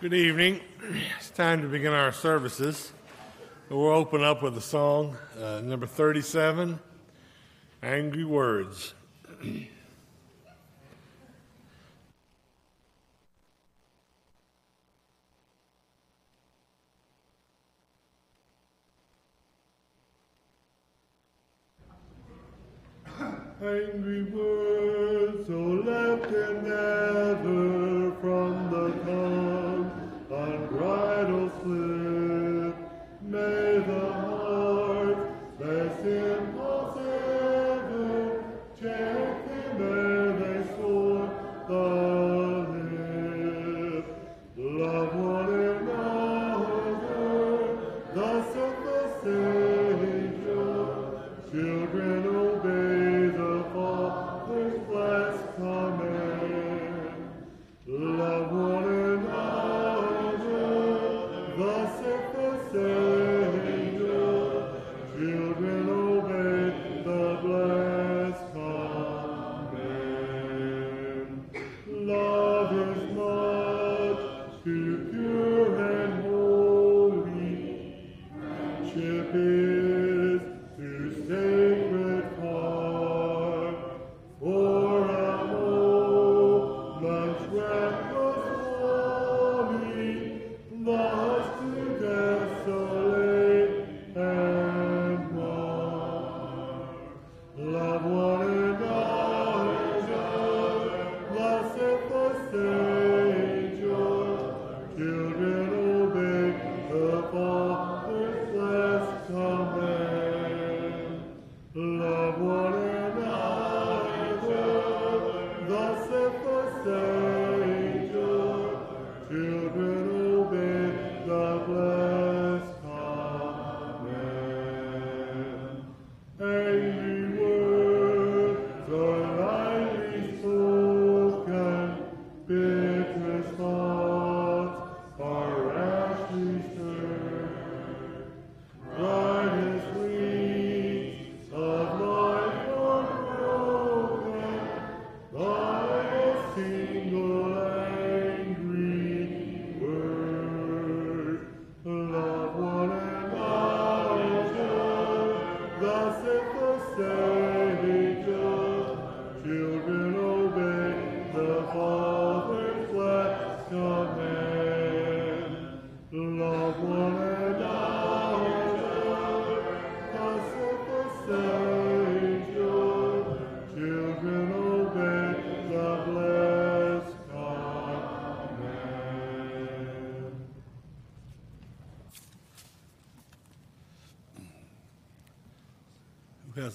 Good 0.00 0.14
evening. 0.14 0.60
It's 1.18 1.30
time 1.30 1.60
to 1.60 1.66
begin 1.66 1.92
our 1.92 2.12
services. 2.12 2.92
We'll 3.68 3.88
open 3.88 4.22
up 4.22 4.44
with 4.44 4.56
a 4.56 4.60
song, 4.60 5.16
uh, 5.36 5.60
number 5.60 5.88
37 5.88 6.78
Angry 7.82 8.24
Words. 8.24 8.94
Angry 23.60 24.22
words, 24.30 24.77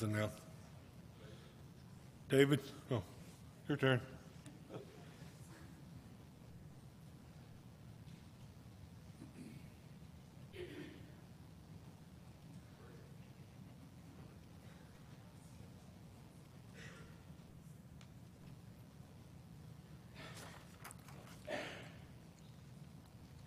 Now? 0.02 0.32
David? 2.28 2.60
Oh, 2.90 3.04
your 3.68 3.78
turn. 3.78 4.02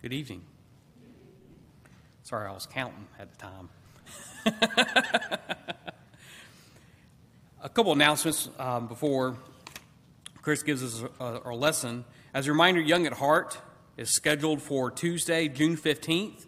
Good 0.01 0.13
evening. 0.13 0.43
Sorry, 2.23 2.47
I 2.47 2.53
was 2.53 2.65
counting 2.65 3.07
at 3.19 3.29
the 3.33 3.37
time. 3.37 3.69
a 7.61 7.69
couple 7.69 7.91
announcements 7.91 8.49
um, 8.59 8.87
before 8.87 9.35
Chris 10.43 10.61
gives 10.61 10.83
us 10.83 11.03
our 11.19 11.55
lesson. 11.55 12.05
As 12.33 12.45
a 12.45 12.51
reminder, 12.51 12.79
Young 12.79 13.07
at 13.07 13.13
Heart 13.13 13.57
is 13.97 14.13
scheduled 14.13 14.61
for 14.61 14.91
Tuesday, 14.91 15.47
June 15.47 15.75
15th 15.75 16.45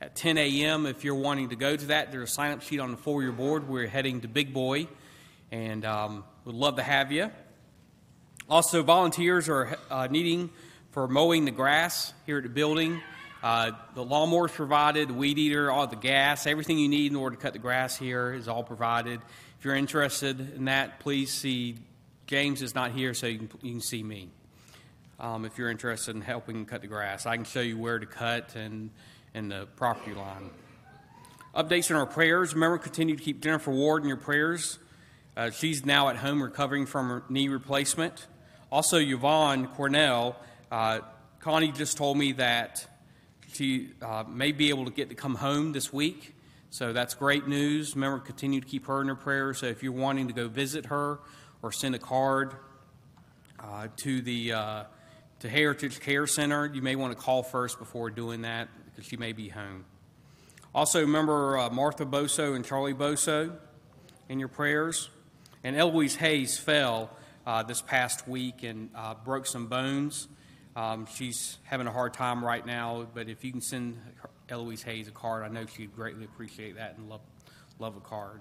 at 0.00 0.16
10 0.16 0.38
a.m. 0.38 0.86
If 0.86 1.04
you're 1.04 1.14
wanting 1.14 1.50
to 1.50 1.56
go 1.56 1.76
to 1.76 1.86
that, 1.86 2.10
there's 2.10 2.30
a 2.30 2.32
sign 2.32 2.52
up 2.52 2.62
sheet 2.62 2.80
on 2.80 2.90
the 2.90 2.96
four 2.96 3.22
year 3.22 3.32
board. 3.32 3.68
We're 3.68 3.86
heading 3.86 4.22
to 4.22 4.28
Big 4.28 4.54
Boy 4.54 4.88
and 5.52 5.84
um, 5.84 6.24
would 6.46 6.54
love 6.54 6.76
to 6.76 6.82
have 6.82 7.12
you. 7.12 7.30
Also, 8.48 8.82
volunteers 8.82 9.50
are 9.50 9.76
uh, 9.90 10.08
needing 10.10 10.48
for 10.90 11.06
mowing 11.06 11.44
the 11.44 11.50
grass 11.50 12.14
here 12.24 12.38
at 12.38 12.44
the 12.44 12.48
building. 12.48 13.02
Uh, 13.42 13.72
the 13.94 14.02
lawnmower's 14.02 14.52
provided, 14.52 15.08
the 15.08 15.14
weed 15.14 15.38
eater, 15.38 15.70
all 15.70 15.86
the 15.86 15.96
gas, 15.96 16.46
everything 16.46 16.78
you 16.78 16.88
need 16.88 17.12
in 17.12 17.16
order 17.16 17.36
to 17.36 17.42
cut 17.42 17.52
the 17.52 17.58
grass 17.58 17.96
here 17.96 18.32
is 18.32 18.48
all 18.48 18.64
provided. 18.64 19.20
If 19.58 19.64
you're 19.64 19.74
interested 19.74 20.54
in 20.54 20.66
that, 20.66 21.00
please 21.00 21.32
see 21.32 21.76
James 22.26 22.62
is 22.62 22.74
not 22.74 22.92
here, 22.92 23.14
so 23.14 23.26
you 23.26 23.38
can, 23.38 23.50
you 23.62 23.72
can 23.72 23.80
see 23.80 24.02
me. 24.02 24.28
Um, 25.18 25.44
if 25.44 25.56
you're 25.56 25.70
interested 25.70 26.14
in 26.14 26.22
helping 26.22 26.66
cut 26.66 26.82
the 26.82 26.86
grass, 26.86 27.24
I 27.24 27.36
can 27.36 27.44
show 27.44 27.60
you 27.60 27.78
where 27.78 27.98
to 27.98 28.06
cut 28.06 28.54
and 28.54 28.90
and 29.36 29.50
the 29.50 29.66
property 29.76 30.14
line. 30.14 30.50
Updates 31.54 31.90
on 31.90 31.96
our 31.96 32.06
prayers. 32.06 32.54
Remember, 32.54 32.78
continue 32.78 33.16
to 33.16 33.22
keep 33.22 33.42
Jennifer 33.42 33.70
Ward 33.70 34.02
in 34.02 34.08
your 34.08 34.16
prayers. 34.16 34.78
Uh, 35.36 35.50
she's 35.50 35.84
now 35.84 36.08
at 36.08 36.16
home 36.16 36.42
recovering 36.42 36.86
from 36.86 37.08
her 37.08 37.22
knee 37.28 37.48
replacement. 37.48 38.26
Also, 38.72 38.98
Yvonne 38.98 39.66
Cornell, 39.68 40.36
uh, 40.72 41.00
Connie 41.40 41.70
just 41.70 41.96
told 41.96 42.16
me 42.16 42.32
that 42.32 42.86
she 43.52 43.90
uh, 44.00 44.24
may 44.26 44.52
be 44.52 44.70
able 44.70 44.86
to 44.86 44.90
get 44.90 45.10
to 45.10 45.14
come 45.14 45.34
home 45.34 45.72
this 45.72 45.92
week. 45.92 46.34
So 46.70 46.92
that's 46.92 47.14
great 47.14 47.46
news. 47.46 47.94
Remember, 47.94 48.18
continue 48.18 48.60
to 48.60 48.66
keep 48.66 48.86
her 48.86 49.00
in 49.00 49.06
your 49.06 49.16
prayers. 49.16 49.58
So 49.58 49.66
if 49.66 49.82
you're 49.82 49.92
wanting 49.92 50.28
to 50.28 50.34
go 50.34 50.48
visit 50.48 50.86
her 50.86 51.20
or 51.62 51.72
send 51.72 51.94
a 51.94 51.98
card 51.98 52.54
uh, 53.58 53.88
to 53.98 54.20
the 54.20 54.52
uh, 54.52 54.84
to 55.40 55.48
Heritage 55.48 56.00
Care 56.00 56.26
Center, 56.26 56.66
you 56.66 56.82
may 56.82 56.96
want 56.96 57.16
to 57.16 57.22
call 57.22 57.42
first 57.42 57.78
before 57.78 58.10
doing 58.10 58.42
that 58.42 58.68
because 58.86 59.06
she 59.06 59.16
may 59.16 59.32
be 59.32 59.48
home. 59.48 59.84
Also, 60.74 61.00
remember 61.00 61.58
uh, 61.58 61.70
Martha 61.70 62.04
Boso 62.04 62.54
and 62.54 62.64
Charlie 62.64 62.94
Boso 62.94 63.56
in 64.28 64.38
your 64.38 64.48
prayers. 64.48 65.08
And 65.64 65.74
Eloise 65.76 66.16
Hayes 66.16 66.58
fell 66.58 67.10
uh, 67.46 67.62
this 67.62 67.80
past 67.80 68.28
week 68.28 68.62
and 68.62 68.90
uh, 68.94 69.14
broke 69.24 69.46
some 69.46 69.66
bones. 69.66 70.28
Um, 70.74 71.06
she's 71.06 71.58
having 71.64 71.86
a 71.86 71.92
hard 71.92 72.12
time 72.12 72.44
right 72.44 72.64
now, 72.64 73.06
but 73.14 73.28
if 73.28 73.44
you 73.44 73.50
can 73.50 73.62
send 73.62 73.98
Eloise 74.48 74.82
Hayes 74.82 75.08
a 75.08 75.10
card, 75.10 75.44
I 75.44 75.48
know 75.48 75.66
she'd 75.66 75.94
greatly 75.94 76.24
appreciate 76.24 76.76
that 76.76 76.96
and 76.96 77.08
love, 77.08 77.20
love 77.78 77.96
a 77.96 78.00
card. 78.00 78.40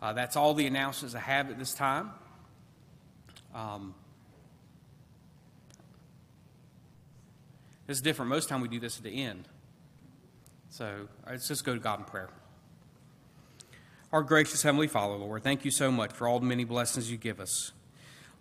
Uh, 0.00 0.12
that's 0.12 0.36
all 0.36 0.54
the 0.54 0.66
announcements 0.66 1.14
I 1.14 1.20
have 1.20 1.50
at 1.50 1.58
this 1.58 1.74
time. 1.74 2.10
Um, 3.54 3.94
this 7.86 7.96
is 7.98 8.02
different. 8.02 8.28
Most 8.28 8.48
time 8.48 8.60
we 8.60 8.68
do 8.68 8.80
this 8.80 8.98
at 8.98 9.04
the 9.04 9.22
end. 9.22 9.48
So 10.70 11.08
let's 11.28 11.48
just 11.48 11.64
go 11.64 11.74
to 11.74 11.80
God 11.80 12.00
in 12.00 12.04
prayer. 12.04 12.28
Our 14.12 14.22
gracious 14.22 14.62
Heavenly 14.62 14.86
Father, 14.86 15.14
Lord, 15.14 15.42
thank 15.42 15.64
you 15.64 15.70
so 15.70 15.90
much 15.90 16.12
for 16.12 16.28
all 16.28 16.40
the 16.40 16.46
many 16.46 16.64
blessings 16.64 17.10
you 17.10 17.16
give 17.16 17.40
us. 17.40 17.72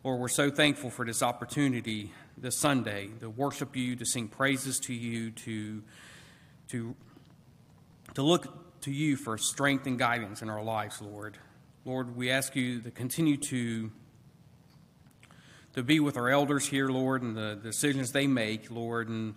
Lord, 0.04 0.20
we're 0.20 0.27
so 0.27 0.50
thankful 0.50 0.89
for 0.89 1.06
this 1.06 1.24
opportunity 1.24 2.12
this 2.38 2.58
Sunday 2.58 3.10
to 3.20 3.30
worship 3.30 3.75
you, 3.75 3.96
to 3.96 4.06
sing 4.06 4.27
praises 4.27 4.80
to 4.82 4.94
you, 4.94 5.32
to, 5.32 5.82
to, 6.69 6.95
to 8.13 8.21
look 8.21 8.81
to 8.81 8.91
you 8.91 9.15
for 9.15 9.38
strength 9.38 9.86
and 9.88 9.97
guidance 9.97 10.41
in 10.41 10.50
our 10.50 10.63
lives, 10.63 11.01
Lord. 11.01 11.38
Lord, 11.86 12.15
we 12.15 12.29
ask 12.29 12.55
you 12.55 12.81
to 12.81 12.91
continue 12.91 13.38
to, 13.38 13.91
to 15.74 15.83
be 15.83 16.00
with 16.00 16.17
our 16.17 16.29
elders 16.29 16.67
here, 16.67 16.89
Lord, 16.89 17.21
and 17.21 17.36
the 17.36 17.57
decisions 17.62 18.12
they 18.12 18.27
make, 18.27 18.69
Lord, 18.69 19.09
and 19.09 19.36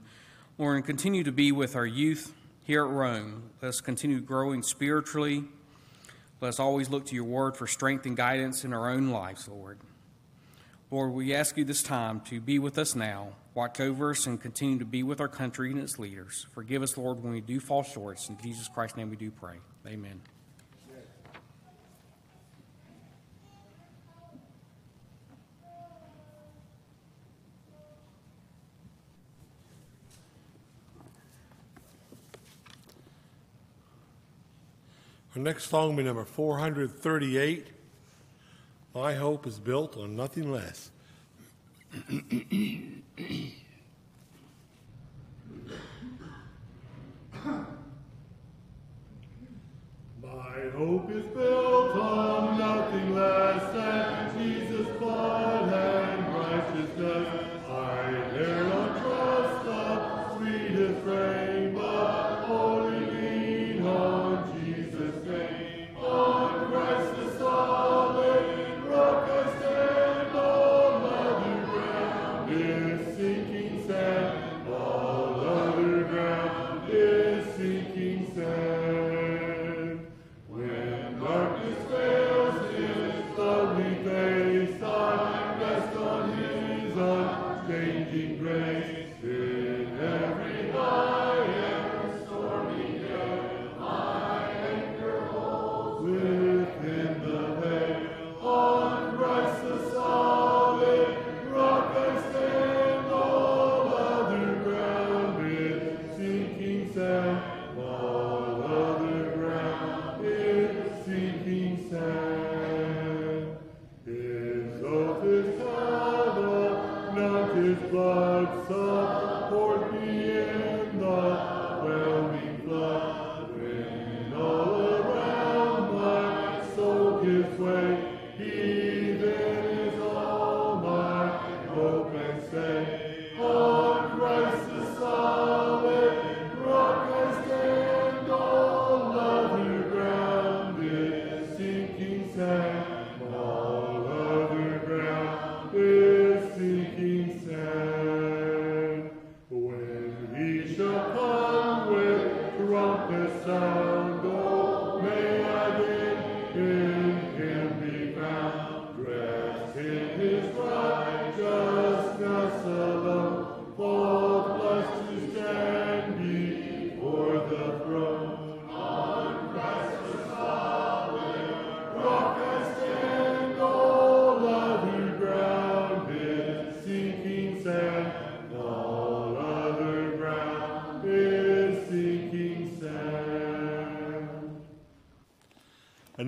Lord, 0.59 0.77
and 0.77 0.85
continue 0.85 1.25
to 1.25 1.33
be 1.33 1.53
with 1.53 1.77
our 1.77 1.87
youth 1.87 2.35
here 2.65 2.85
at 2.85 2.91
Rome. 2.91 3.51
Let 3.63 3.69
us 3.69 3.81
continue 3.81 4.21
growing 4.21 4.63
spiritually. 4.63 5.45
Let 6.41 6.49
us 6.49 6.61
always 6.61 6.89
look 6.89 7.07
to 7.07 7.15
your 7.15 7.25
word 7.25 7.57
for 7.57 7.67
strength 7.67 8.07
and 8.07 8.17
guidance 8.17 8.65
in 8.65 8.73
our 8.73 8.91
own 8.91 9.11
lives, 9.11 9.47
Lord. 9.47 9.79
Lord, 10.93 11.13
we 11.13 11.33
ask 11.37 11.57
you 11.57 11.65
this 11.65 11.85
time 11.85 12.21
to 12.23 12.41
be 12.41 12.59
with 12.59 12.77
us 12.77 12.97
now, 12.97 13.35
watch 13.55 13.79
over 13.79 14.11
us, 14.11 14.27
and 14.27 14.41
continue 14.41 14.81
to 14.81 14.85
be 14.85 15.05
with 15.05 15.21
our 15.21 15.29
country 15.29 15.71
and 15.71 15.81
its 15.81 16.01
leaders. 16.01 16.47
Forgive 16.53 16.83
us, 16.83 16.97
Lord, 16.97 17.23
when 17.23 17.33
we 17.33 17.41
do 17.41 17.61
fall 17.61 17.85
short. 17.85 18.19
In 18.29 18.37
Jesus 18.43 18.67
Christ's 18.67 18.97
name 18.97 19.09
we 19.09 19.15
do 19.15 19.31
pray. 19.31 19.59
Amen. 19.87 20.21
Our 35.37 35.41
next 35.43 35.71
song 35.71 35.91
will 35.91 35.97
be 35.99 36.03
number 36.03 36.25
438. 36.25 37.80
My 38.95 39.15
hope 39.15 39.47
is 39.47 39.61
built 39.61 39.97
on 39.97 40.17
nothing 40.17 40.51
less. 40.51 40.91
My 50.21 50.61
hope 50.75 51.11
is 51.11 51.25
built 51.27 51.97
on 51.97 52.59
nothing 52.59 53.15
less 53.15 53.73
than 53.73 54.39
Jesus' 54.39 54.89
blood 54.99 55.73
and 55.73 56.35
righteousness. 56.35 57.60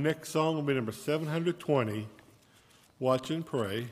Next 0.02 0.30
song 0.30 0.56
will 0.56 0.62
be 0.62 0.74
number 0.74 0.90
720, 0.90 2.08
Watch 2.98 3.30
and 3.30 3.46
Pray. 3.46 3.86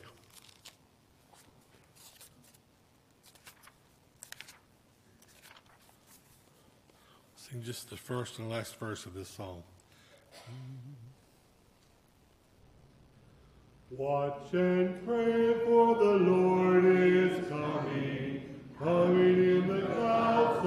Sing 7.36 7.62
just 7.62 7.90
the 7.90 7.96
first 7.96 8.38
and 8.40 8.50
last 8.50 8.76
verse 8.78 9.06
of 9.06 9.14
this 9.14 9.28
song. 9.28 9.62
Watch 13.90 14.52
and 14.52 15.06
pray, 15.06 15.54
for 15.64 15.94
the 15.96 16.04
Lord 16.04 16.84
is 16.84 17.48
coming, 17.48 18.42
coming 18.78 19.34
in 19.34 19.66
the 19.68 19.86
clouds 19.86 20.66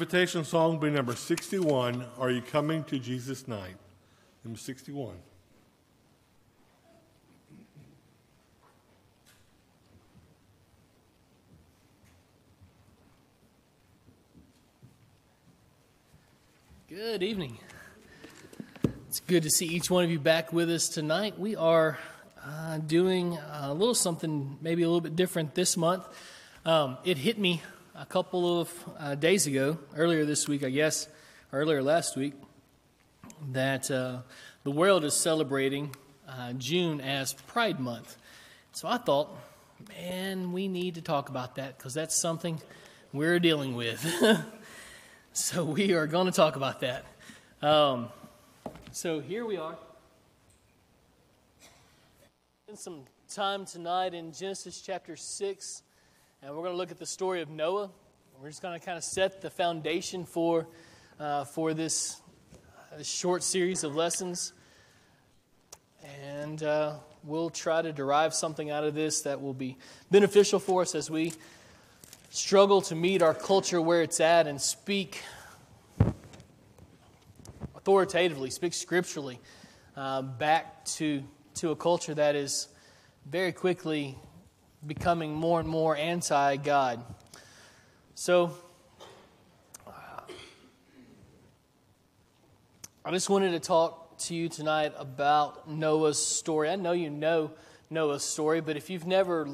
invitation 0.00 0.44
song 0.44 0.74
will 0.74 0.78
be 0.78 0.90
number 0.90 1.12
61, 1.12 2.04
Are 2.20 2.30
You 2.30 2.40
Coming 2.40 2.84
to 2.84 3.00
Jesus 3.00 3.48
Night? 3.48 3.74
Number 4.44 4.56
61. 4.56 5.16
Good 16.88 17.24
evening. 17.24 17.58
It's 19.08 19.18
good 19.18 19.42
to 19.42 19.50
see 19.50 19.66
each 19.66 19.90
one 19.90 20.04
of 20.04 20.12
you 20.12 20.20
back 20.20 20.52
with 20.52 20.70
us 20.70 20.88
tonight. 20.88 21.40
We 21.40 21.56
are 21.56 21.98
uh, 22.46 22.78
doing 22.78 23.36
a 23.36 23.74
little 23.74 23.96
something 23.96 24.58
maybe 24.60 24.84
a 24.84 24.86
little 24.86 25.00
bit 25.00 25.16
different 25.16 25.56
this 25.56 25.76
month. 25.76 26.06
Um, 26.64 26.98
it 27.04 27.18
hit 27.18 27.36
me 27.36 27.62
a 27.98 28.06
couple 28.06 28.60
of 28.60 28.84
uh, 28.98 29.14
days 29.16 29.46
ago, 29.46 29.78
earlier 29.96 30.24
this 30.24 30.46
week, 30.46 30.62
I 30.62 30.70
guess, 30.70 31.08
earlier 31.52 31.82
last 31.82 32.16
week, 32.16 32.34
that 33.52 33.90
uh, 33.90 34.18
the 34.62 34.70
world 34.70 35.04
is 35.04 35.14
celebrating 35.14 35.94
uh, 36.28 36.52
June 36.52 37.00
as 37.00 37.32
Pride 37.32 37.80
Month. 37.80 38.16
So 38.72 38.86
I 38.86 38.98
thought, 38.98 39.36
man, 39.88 40.52
we 40.52 40.68
need 40.68 40.94
to 40.94 41.02
talk 41.02 41.28
about 41.28 41.56
that 41.56 41.76
because 41.76 41.94
that's 41.94 42.14
something 42.14 42.60
we're 43.12 43.40
dealing 43.40 43.74
with. 43.74 44.04
So 45.32 45.62
we 45.62 45.92
are 45.92 46.08
going 46.08 46.26
to 46.26 46.32
talk 46.32 46.56
about 46.56 46.80
that. 46.80 47.04
Um, 47.62 48.08
so 48.90 49.20
here 49.20 49.46
we 49.46 49.56
are. 49.56 49.76
Spend 52.64 52.78
some 52.78 53.00
time 53.32 53.64
tonight 53.64 54.14
in 54.14 54.32
Genesis 54.32 54.80
chapter 54.80 55.14
6, 55.14 55.82
and 56.40 56.54
we're 56.54 56.62
going 56.62 56.72
to 56.72 56.76
look 56.76 56.92
at 56.92 56.98
the 56.98 57.06
story 57.06 57.40
of 57.42 57.50
Noah. 57.50 57.90
We're 58.40 58.48
just 58.48 58.62
going 58.62 58.78
to 58.78 58.84
kind 58.84 58.96
of 58.96 59.02
set 59.02 59.40
the 59.40 59.50
foundation 59.50 60.24
for, 60.24 60.68
uh, 61.18 61.44
for 61.44 61.74
this, 61.74 62.20
uh, 62.92 63.02
short 63.02 63.42
series 63.42 63.82
of 63.82 63.96
lessons. 63.96 64.52
And 66.22 66.62
uh, 66.62 66.94
we'll 67.24 67.50
try 67.50 67.82
to 67.82 67.92
derive 67.92 68.34
something 68.34 68.70
out 68.70 68.84
of 68.84 68.94
this 68.94 69.22
that 69.22 69.42
will 69.42 69.52
be 69.52 69.76
beneficial 70.12 70.60
for 70.60 70.82
us 70.82 70.94
as 70.94 71.10
we 71.10 71.32
struggle 72.30 72.82
to 72.82 72.94
meet 72.94 73.20
our 73.20 73.34
culture 73.34 73.82
where 73.82 74.02
it's 74.02 74.20
at 74.20 74.46
and 74.46 74.60
speak 74.60 75.22
authoritatively, 77.74 78.50
speak 78.50 78.74
scripturally 78.74 79.40
uh, 79.96 80.22
back 80.22 80.84
to, 80.84 81.24
to 81.54 81.72
a 81.72 81.76
culture 81.76 82.14
that 82.14 82.36
is 82.36 82.68
very 83.26 83.50
quickly 83.50 84.16
becoming 84.86 85.34
more 85.34 85.60
and 85.60 85.68
more 85.68 85.96
anti 85.96 86.56
God. 86.56 87.04
So, 88.14 88.52
I 93.04 93.10
just 93.10 93.30
wanted 93.30 93.52
to 93.52 93.60
talk 93.60 94.18
to 94.18 94.34
you 94.34 94.48
tonight 94.48 94.92
about 94.98 95.70
Noah's 95.70 96.24
story. 96.24 96.68
I 96.68 96.76
know 96.76 96.92
you 96.92 97.10
know 97.10 97.52
Noah's 97.88 98.22
story, 98.22 98.60
but 98.60 98.76
if 98.76 98.90
you've 98.90 99.06
never 99.06 99.48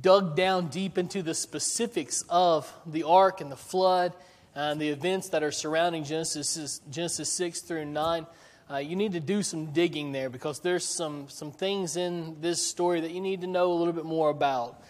dug 0.00 0.36
down 0.36 0.68
deep 0.68 0.98
into 0.98 1.22
the 1.22 1.34
specifics 1.34 2.24
of 2.28 2.72
the 2.86 3.02
ark 3.04 3.40
and 3.40 3.50
the 3.50 3.56
flood 3.56 4.12
and 4.54 4.80
the 4.80 4.88
events 4.88 5.30
that 5.30 5.42
are 5.42 5.50
surrounding 5.50 6.04
Genesis, 6.04 6.80
Genesis 6.90 7.32
6 7.32 7.60
through 7.62 7.84
9, 7.86 8.26
uh, 8.68 8.78
you 8.78 8.96
need 8.96 9.12
to 9.12 9.20
do 9.20 9.42
some 9.42 9.66
digging 9.66 10.10
there 10.10 10.28
because 10.28 10.58
there's 10.60 10.84
some, 10.84 11.28
some 11.28 11.52
things 11.52 11.96
in 11.96 12.40
this 12.40 12.60
story 12.60 13.00
that 13.00 13.12
you 13.12 13.20
need 13.20 13.42
to 13.42 13.46
know 13.46 13.72
a 13.72 13.74
little 13.74 13.92
bit 13.92 14.04
more 14.04 14.28
about, 14.28 14.82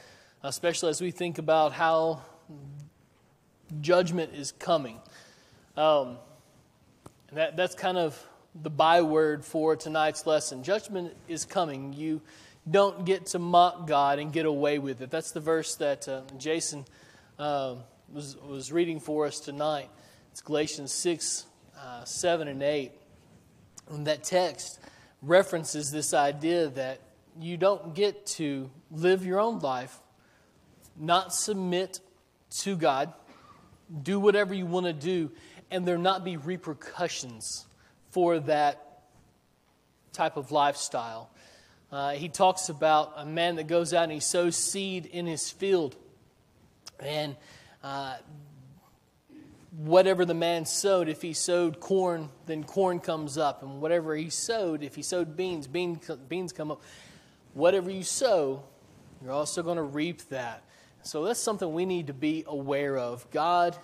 especially 0.43 0.89
as 0.89 1.01
we 1.01 1.11
think 1.11 1.37
about 1.37 1.73
how 1.73 2.23
judgment 3.81 4.35
is 4.35 4.53
coming. 4.53 4.99
Um, 5.77 6.17
that, 7.33 7.57
that's 7.57 7.75
kind 7.75 7.99
of 7.99 8.19
the 8.55 8.71
byword 8.71 9.45
for 9.45 9.77
tonight's 9.77 10.27
lesson. 10.27 10.63
Judgment 10.63 11.15
is 11.29 11.45
coming. 11.45 11.93
You 11.93 12.23
don't 12.69 13.05
get 13.05 13.27
to 13.27 13.39
mock 13.39 13.87
God 13.87 14.19
and 14.19 14.33
get 14.33 14.47
away 14.47 14.79
with 14.79 15.03
it. 15.03 15.11
That's 15.11 15.33
the 15.33 15.41
verse 15.41 15.75
that 15.77 16.09
uh, 16.09 16.23
Jason 16.39 16.87
uh, 17.39 17.75
was, 18.11 18.37
was 18.39 18.73
reading 18.73 19.01
for 19.01 19.27
us 19.27 19.39
tonight. 19.39 19.91
It's 20.33 20.41
Galatians 20.41 20.93
6, 20.93 21.45
uh, 21.79 22.05
7, 22.05 22.49
and 22.49 22.63
8. 22.63 22.93
And 23.89 24.07
that 24.07 24.25
text 24.25 24.81
references 25.23 25.91
this 25.91 26.15
idea 26.15 26.69
that 26.69 27.01
you 27.41 27.57
don't 27.57 27.95
get 27.95 28.27
to 28.27 28.71
live 28.91 29.25
your 29.25 29.41
own 29.41 29.59
life, 29.61 29.99
not 30.97 31.33
submit 31.33 32.01
to 32.63 32.77
God, 32.77 33.13
do 34.03 34.19
whatever 34.19 34.55
you 34.55 34.67
want 34.67 34.87
to 34.87 34.93
do, 34.93 35.31
and 35.71 35.87
there 35.87 35.99
not 35.99 36.25
be 36.25 36.37
repercussions 36.37 37.67
for 38.11 38.39
that 38.41 39.03
type 40.13 40.37
of 40.37 40.51
lifestyle. 40.51 41.31
Uh, 41.93 42.13
he 42.13 42.29
talks 42.29 42.69
about 42.69 43.13
a 43.17 43.27
man 43.27 43.57
that 43.57 43.67
goes 43.67 43.93
out 43.95 44.05
and 44.05 44.13
he 44.13 44.21
sows 44.21 44.57
seed 44.57 45.07
in 45.07 45.27
his 45.27 45.51
field. 45.51 45.95
And 46.99 47.37
uh, 47.83 48.17
whatever 49.77 50.25
the 50.25 50.35
man 50.35 50.65
sowed, 50.65 51.09
if 51.09 51.21
he 51.21 51.35
sowed 51.35 51.81
corn, 51.81 52.31
then 52.47 52.65
corn 52.65 52.99
comes 52.99 53.37
up. 53.37 53.63
And 53.63 53.81
whatever 53.81 54.17
he 54.17 54.31
sowed, 54.31 54.83
if 54.83 54.95
he 54.95 55.03
sowed 55.03 55.37
beans, 55.37 55.67
bean, 55.67 56.01
beans 56.29 56.53
come 56.53 56.71
up. 56.71 56.83
Whatever 57.53 57.91
you 57.91 58.03
sow, 58.03 58.63
you're 59.23 59.33
also 59.33 59.63
going 59.63 59.77
to 59.77 59.83
reap 59.83 60.23
that. 60.31 60.63
So 61.03 61.25
that's 61.25 61.41
something 61.41 61.73
we 61.73 61.85
need 61.85 62.09
to 62.09 62.15
be 62.15 62.45
aware 62.47 62.97
of. 62.97 63.31
God 63.31 63.77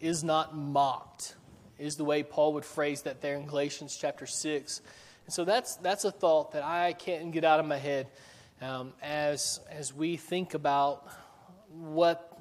is 0.00 0.24
not 0.24 0.56
mocked, 0.56 1.36
is 1.78 1.96
the 1.96 2.04
way 2.04 2.22
Paul 2.22 2.54
would 2.54 2.64
phrase 2.64 3.02
that 3.02 3.20
there 3.20 3.36
in 3.36 3.46
Galatians 3.46 3.96
chapter 4.00 4.26
6. 4.26 4.80
And 5.26 5.32
so 5.32 5.44
that's, 5.44 5.76
that's 5.76 6.04
a 6.04 6.10
thought 6.10 6.52
that 6.52 6.62
I 6.62 6.94
can't 6.94 7.32
get 7.32 7.44
out 7.44 7.60
of 7.60 7.66
my 7.66 7.78
head 7.78 8.08
um, 8.60 8.92
as, 9.02 9.60
as 9.70 9.92
we 9.92 10.16
think 10.16 10.54
about 10.54 11.06
what 11.68 12.35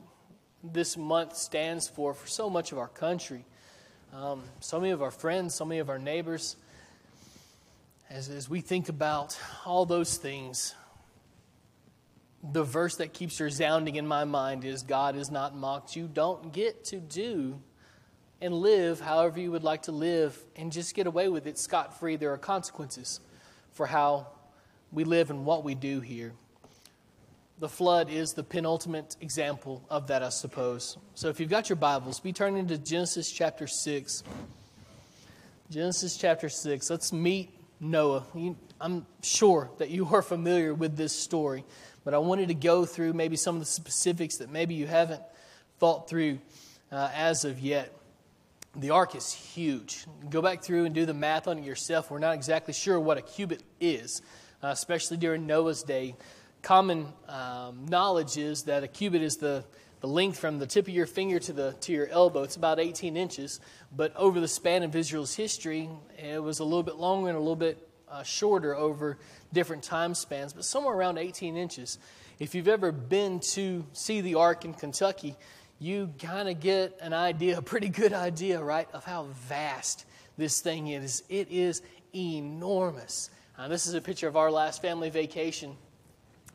this 0.74 0.98
month 0.98 1.36
stands 1.36 1.88
for 1.88 2.14
for 2.14 2.28
so 2.28 2.50
much 2.50 2.72
of 2.72 2.78
our 2.78 2.88
country. 2.88 3.46
Um, 4.14 4.44
so 4.60 4.80
many 4.80 4.92
of 4.92 5.02
our 5.02 5.12
friends, 5.12 5.54
so 5.54 5.66
many 5.66 5.80
of 5.80 5.90
our 5.90 6.00
neighbors, 6.00 6.56
as, 8.10 8.30
as 8.30 8.50
we 8.50 8.62
think 8.62 8.88
about 8.88 9.38
all 9.66 9.86
those 9.86 10.18
things, 10.18 10.74
the 12.44 12.64
verse 12.64 12.98
that 12.98 13.14
keeps 13.14 13.42
resounding 13.42 13.96
in 13.96 14.08
my 14.08 14.24
mind 14.24 14.64
is 14.64 14.84
God 14.84 15.16
is 15.16 15.32
not 15.32 15.56
mocked. 15.56 15.96
You 15.96 16.08
don't 16.08 16.54
get 16.54 16.86
to 16.86 16.98
do 16.98 17.60
and 18.42 18.54
live 18.54 19.00
however 19.00 19.40
you 19.40 19.52
would 19.52 19.64
like 19.64 19.84
to 19.84 19.92
live 19.92 20.38
and 20.56 20.72
just 20.72 20.94
get 20.94 21.08
away 21.08 21.28
with 21.28 21.48
it 21.48 21.58
scot 21.58 22.00
free. 22.00 22.16
There 22.16 22.32
are 22.32 22.38
consequences 22.38 23.20
for 23.72 23.86
how 23.86 24.28
we 24.92 25.04
live 25.04 25.30
and 25.30 25.46
what 25.46 25.64
we 25.64 25.76
do 25.76 26.00
here. 26.00 26.34
The 27.58 27.70
flood 27.70 28.10
is 28.10 28.34
the 28.34 28.44
penultimate 28.44 29.16
example 29.22 29.82
of 29.90 30.08
that, 30.08 30.22
I 30.22 30.28
suppose. 30.28 30.98
So 31.14 31.30
if 31.30 31.40
you've 31.40 31.50
got 31.50 31.70
your 31.70 31.78
Bibles, 31.78 32.20
be 32.20 32.34
turning 32.34 32.68
to 32.68 32.78
Genesis 32.78 33.32
chapter 33.32 33.66
6. 33.66 34.24
Genesis 35.72 36.18
chapter 36.18 36.50
6. 36.50 36.90
Let's 36.90 37.14
meet 37.14 37.58
Noah. 37.80 38.26
I'm 38.82 39.06
sure 39.24 39.72
that 39.78 39.90
you 39.90 40.06
are 40.08 40.22
familiar 40.22 40.74
with 40.74 40.98
this 40.98 41.18
story, 41.18 41.64
but 42.04 42.14
I 42.14 42.18
wanted 42.18 42.50
to 42.50 42.54
go 42.54 42.84
through 42.84 43.14
maybe 43.14 43.38
some 43.38 43.56
of 43.56 43.62
the 43.62 43.68
specifics 43.68 44.36
that 44.38 44.50
maybe 44.50 44.74
you 44.76 44.86
haven't 44.86 45.22
thought 45.80 46.10
through 46.10 46.40
uh, 46.92 47.10
as 47.16 47.46
of 47.46 47.60
yet. 47.60 47.94
the 48.76 48.90
ark 48.90 49.16
is 49.16 49.32
huge. 49.32 50.06
Go 50.30 50.42
back 50.42 50.62
through 50.62 50.84
and 50.84 50.94
do 50.94 51.06
the 51.06 51.14
math 51.14 51.48
on 51.48 51.60
it 51.60 51.64
yourself. 51.64 52.12
We're 52.12 52.20
not 52.20 52.36
exactly 52.36 52.74
sure 52.74 53.00
what 53.00 53.18
a 53.18 53.22
cubit 53.22 53.64
is, 53.80 54.22
uh, 54.62 54.68
especially 54.68 55.16
during 55.16 55.48
Noah's 55.48 55.84
day. 55.84 56.16
Common 56.66 57.14
um, 57.30 57.86
knowledge 57.90 58.38
is 58.38 58.64
that 58.64 58.84
a 58.84 58.88
cubit 58.88 59.22
is 59.22 59.38
the, 59.38 59.64
the 60.00 60.08
length 60.08 60.40
from 60.40 60.58
the 60.58 60.66
tip 60.66 60.88
of 60.88 60.94
your 60.96 61.06
finger 61.06 61.38
to, 61.38 61.54
the, 61.54 61.76
to 61.82 61.94
your 61.94 62.08
elbow. 62.08 62.42
It's 62.42 62.56
about 62.56 62.80
18 62.80 63.16
inches, 63.16 63.60
but 63.96 64.16
over 64.16 64.40
the 64.40 64.48
span 64.48 64.82
of 64.82 64.96
Israel's 64.96 65.36
history, 65.36 65.88
it 66.18 66.42
was 66.42 66.58
a 66.58 66.64
little 66.64 66.82
bit 66.82 66.96
longer 66.96 67.30
and 67.30 67.38
a 67.38 67.40
little 67.40 67.56
bit 67.56 67.88
uh, 68.10 68.24
shorter 68.24 68.76
over 68.76 69.20
different 69.54 69.84
time 69.84 70.16
spans, 70.16 70.54
but 70.54 70.66
somewhere 70.66 70.96
around 70.96 71.20
18 71.20 71.56
inches. 71.56 72.00
If 72.40 72.56
you've 72.56 72.68
ever 72.68 72.92
been 72.92 73.42
to 73.52 73.86
see 73.94 74.22
the 74.22 74.34
Ark 74.34 74.66
in 74.66 74.74
Kentucky, 74.74 75.36
you 75.78 76.16
kind 76.18 76.50
of 76.50 76.60
get 76.62 76.98
an 77.00 77.14
idea, 77.14 77.60
a 77.60 77.62
pretty 77.62 77.90
good 77.90 78.12
idea, 78.12 78.60
right, 78.60 78.88
of 78.92 79.06
how 79.06 79.28
vast 79.48 80.08
this 80.36 80.62
thing 80.62 80.88
is. 80.88 81.22
It 81.30 81.52
is 81.52 81.84
enormous. 82.16 83.30
This 83.70 83.86
is 83.86 83.94
a 83.94 84.02
picture 84.02 84.28
of 84.28 84.36
our 84.36 84.50
last 84.50 84.82
family 84.82 85.12
vacation 85.12 85.78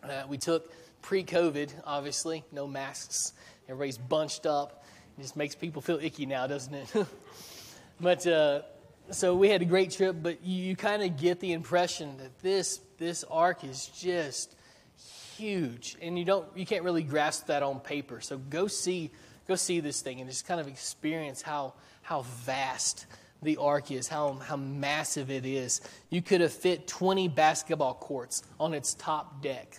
uh, 0.03 0.25
we 0.29 0.39
took 0.39 0.73
pre 1.03 1.25
COVID, 1.25 1.71
obviously, 1.85 2.45
no 2.53 2.67
masks. 2.67 3.33
Everybody's 3.69 3.99
bunched 3.99 4.47
up. 4.47 4.85
It 5.19 5.23
just 5.23 5.37
makes 5.37 5.55
people 5.55 5.83
feel 5.83 5.99
icky 6.01 6.27
now, 6.27 6.47
doesn't 6.47 6.75
it? 6.75 7.07
but 8.01 8.27
uh, 8.27 8.63
so 9.11 9.35
we 9.35 9.49
had 9.49 9.63
a 9.63 9.65
great 9.65 9.91
trip, 9.91 10.17
but 10.23 10.43
you, 10.45 10.65
you 10.65 10.77
kind 10.77 11.03
of 11.03 11.17
get 11.17 11.41
the 11.41 11.53
impression 11.53 12.17
that 12.19 12.39
this 12.41 12.81
this 12.99 13.25
ark 13.31 13.65
is 13.65 13.87
just 13.87 14.55
huge, 15.37 15.97
and 16.01 16.19
you 16.19 16.25
don't 16.25 16.47
you 16.57 16.67
can't 16.67 16.85
really 16.85 17.03
grasp 17.03 17.47
that 17.47 17.63
on 17.63 17.81
paper. 17.81 18.21
So 18.21 18.39
go 18.39 18.67
see 18.67 19.11
go 19.49 19.57
see 19.57 19.81
this 19.81 20.01
thing 20.01 20.21
and 20.21 20.31
just 20.31 20.47
kind 20.47 20.61
of 20.61 20.69
experience 20.69 21.43
how 21.43 21.75
how 22.03 22.23
vast 22.23 23.07
the 23.43 23.57
ark 23.57 23.91
is, 23.91 24.07
how 24.07 24.35
how 24.35 24.57
massive 24.57 25.31
it 25.31 25.45
is. 25.45 25.81
You 26.11 26.23
could 26.23 26.41
have 26.41 26.53
fit 26.53 26.87
20 26.87 27.29
basketball 27.29 27.95
courts 27.95 28.43
on 28.59 28.75
its 28.75 28.95
top 28.95 29.43
deck. 29.43 29.79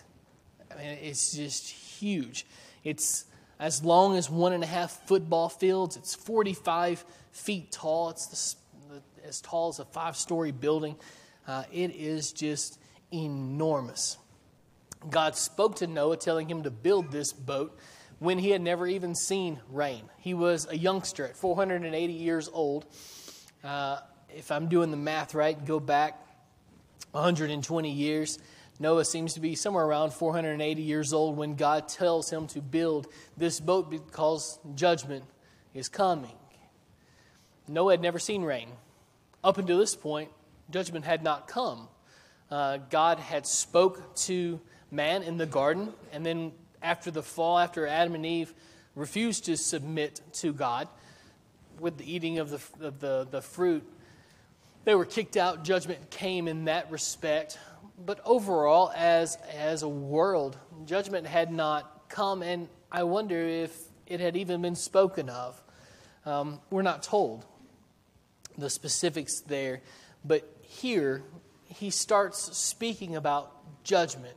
Mean, 0.82 0.98
it's 1.02 1.34
just 1.34 1.70
huge. 1.70 2.46
It's 2.84 3.26
as 3.60 3.84
long 3.84 4.18
as 4.18 4.30
one 4.30 4.54
and 4.54 4.64
a 4.64 4.68
half 4.68 4.92
football 5.08 5.50
fields. 5.50 5.96
It's 5.96 6.16
45 6.16 7.06
feet 7.32 7.72
tall. 7.72 8.10
It's 8.10 8.56
the, 8.90 9.02
as 9.28 9.42
tall 9.42 9.70
as 9.70 9.80
a 9.80 9.86
five 9.86 10.18
story 10.18 10.52
building. 10.52 10.96
Uh, 11.48 11.64
it 11.72 11.96
is 11.96 12.32
just 12.32 12.80
enormous. 13.14 14.18
God 15.10 15.36
spoke 15.36 15.78
to 15.78 15.88
Noah, 15.88 16.18
telling 16.18 16.50
him 16.50 16.64
to 16.64 16.72
build 16.72 17.12
this 17.12 17.34
boat 17.34 17.78
when 18.20 18.38
he 18.38 18.52
had 18.52 18.62
never 18.62 18.86
even 18.86 19.16
seen 19.16 19.60
rain. 19.72 20.04
He 20.20 20.34
was 20.34 20.68
a 20.70 20.78
youngster 20.78 21.26
at 21.26 21.36
480 21.36 22.14
years 22.14 22.50
old. 22.54 22.86
Uh, 23.64 24.00
if 24.30 24.52
I'm 24.52 24.70
doing 24.70 24.92
the 24.92 24.98
math 24.98 25.34
right, 25.34 25.66
go 25.66 25.80
back 25.80 26.24
120 27.12 27.92
years. 27.92 28.40
Noah 28.82 29.06
seems 29.06 29.36
to 29.36 29.40
be 29.40 29.54
somewhere 29.54 29.86
around 29.86 30.12
480 30.12 30.82
years 30.82 31.14
old 31.14 31.38
when 31.38 31.54
God 31.54 31.88
tells 31.88 32.32
him 32.32 32.48
to 32.48 32.62
build 32.62 33.08
this 33.38 33.60
boat 33.60 33.92
because 33.92 34.58
judgment 34.74 35.24
is 35.76 35.88
coming. 35.88 36.36
Noah 37.68 37.94
had 37.94 38.02
never 38.02 38.18
seen 38.18 38.42
rain. 38.42 38.70
Up 39.44 39.60
until 39.60 39.78
this 39.78 39.96
point, 39.96 40.32
judgment 40.72 41.06
had 41.06 41.24
not 41.24 41.48
come. 41.48 41.90
Uh, 42.50 42.78
God 42.90 43.20
had 43.20 43.46
spoke 43.46 44.16
to 44.16 44.60
man 44.90 45.22
in 45.22 45.38
the 45.38 45.46
garden, 45.46 45.94
and 46.12 46.26
then 46.26 46.52
after 46.82 47.12
the 47.12 47.22
fall, 47.22 47.60
after 47.60 47.86
Adam 47.86 48.16
and 48.16 48.26
Eve 48.26 48.52
refused 48.96 49.46
to 49.46 49.58
submit 49.58 50.22
to 50.34 50.54
God 50.54 50.88
with 51.80 52.00
the 52.00 52.12
eating 52.12 52.40
of 52.40 52.50
the, 52.50 52.88
of 52.88 53.00
the, 53.00 53.28
the 53.30 53.44
fruit, 53.44 53.88
they 54.86 54.96
were 54.96 55.06
kicked 55.06 55.38
out. 55.38 55.64
Judgment 55.64 56.10
came 56.10 56.48
in 56.48 56.66
that 56.66 56.90
respect. 56.90 57.60
But 58.04 58.20
overall, 58.26 58.92
as, 58.96 59.38
as 59.54 59.84
a 59.84 59.90
world, 59.90 60.58
judgment 60.86 61.28
had 61.28 61.52
not 61.52 62.10
come, 62.10 62.42
and 62.42 62.68
I 62.92 63.04
wonder 63.04 63.40
if 63.40 63.76
it 64.08 64.20
had 64.20 64.36
even 64.36 64.62
been 64.62 64.76
spoken 64.76 65.30
of. 65.30 65.62
Um, 66.26 66.60
we're 66.70 66.82
not 66.82 67.04
told 67.04 67.46
the 68.58 68.70
specifics 68.70 69.42
there, 69.42 69.82
but 70.26 70.48
here 70.62 71.24
he 71.66 71.90
starts 71.90 72.58
speaking 72.58 73.16
about 73.16 73.52
judgment 73.84 74.36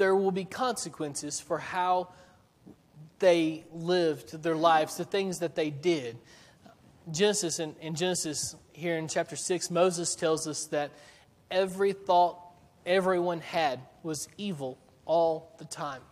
there 0.00 0.16
will 0.16 0.30
be 0.30 0.46
consequences 0.46 1.40
for 1.40 1.58
how 1.58 2.08
they 3.18 3.64
lived 3.70 4.42
their 4.42 4.54
lives, 4.54 4.96
the 4.96 5.04
things 5.04 5.40
that 5.40 5.54
they 5.54 5.68
did. 5.68 6.16
Genesis, 7.10 7.58
in, 7.58 7.76
in 7.82 7.94
Genesis, 7.94 8.56
here 8.72 8.96
in 8.96 9.08
chapter 9.08 9.36
6, 9.36 9.70
Moses 9.70 10.14
tells 10.14 10.48
us 10.48 10.64
that 10.68 10.90
every 11.50 11.92
thought 11.92 12.38
everyone 12.86 13.40
had 13.40 13.80
was 14.02 14.28
evil 14.36 14.78
all 15.04 15.54
the 15.58 15.64
time. 15.64 16.02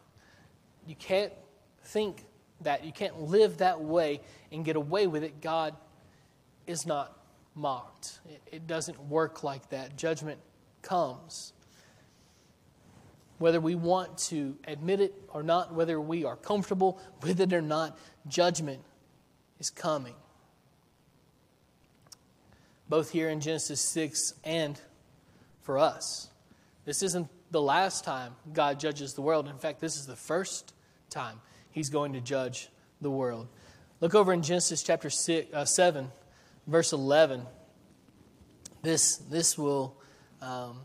You 0.86 0.94
can't 0.94 1.32
think 1.84 2.24
that, 2.62 2.84
you 2.84 2.92
can't 2.92 3.20
live 3.22 3.58
that 3.58 3.80
way 3.80 4.20
and 4.52 4.64
get 4.64 4.76
away 4.76 5.06
with 5.06 5.22
it. 5.22 5.40
God 5.40 5.74
is 6.66 6.86
not 6.86 7.16
mocked, 7.54 8.20
it, 8.28 8.40
it 8.52 8.66
doesn't 8.66 9.00
work 9.08 9.42
like 9.42 9.70
that. 9.70 9.96
Judgment 9.96 10.38
comes 10.82 11.52
whether 13.38 13.60
we 13.60 13.74
want 13.74 14.18
to 14.18 14.56
admit 14.66 15.00
it 15.00 15.14
or 15.32 15.42
not, 15.42 15.72
whether 15.72 16.00
we 16.00 16.24
are 16.24 16.36
comfortable 16.36 17.00
with 17.22 17.40
it 17.40 17.52
or 17.52 17.62
not, 17.62 17.98
judgment 18.26 18.82
is 19.58 19.70
coming. 19.70 20.14
Both 22.88 23.10
here 23.10 23.28
in 23.28 23.40
Genesis 23.40 23.80
6 23.80 24.34
and 24.44 24.80
for 25.68 25.76
us. 25.76 26.30
This 26.86 27.02
isn't 27.02 27.28
the 27.50 27.60
last 27.60 28.02
time 28.02 28.34
God 28.54 28.80
judges 28.80 29.12
the 29.12 29.20
world. 29.20 29.48
In 29.48 29.58
fact, 29.58 29.80
this 29.80 29.96
is 29.96 30.06
the 30.06 30.16
first 30.16 30.72
time 31.10 31.42
He's 31.70 31.90
going 31.90 32.14
to 32.14 32.22
judge 32.22 32.70
the 33.02 33.10
world. 33.10 33.48
Look 34.00 34.14
over 34.14 34.32
in 34.32 34.40
Genesis 34.40 34.82
chapter 34.82 35.10
six, 35.10 35.52
uh, 35.52 35.66
7, 35.66 36.10
verse 36.66 36.94
11. 36.94 37.42
This, 38.80 39.18
this 39.18 39.58
will 39.58 39.94
um, 40.40 40.80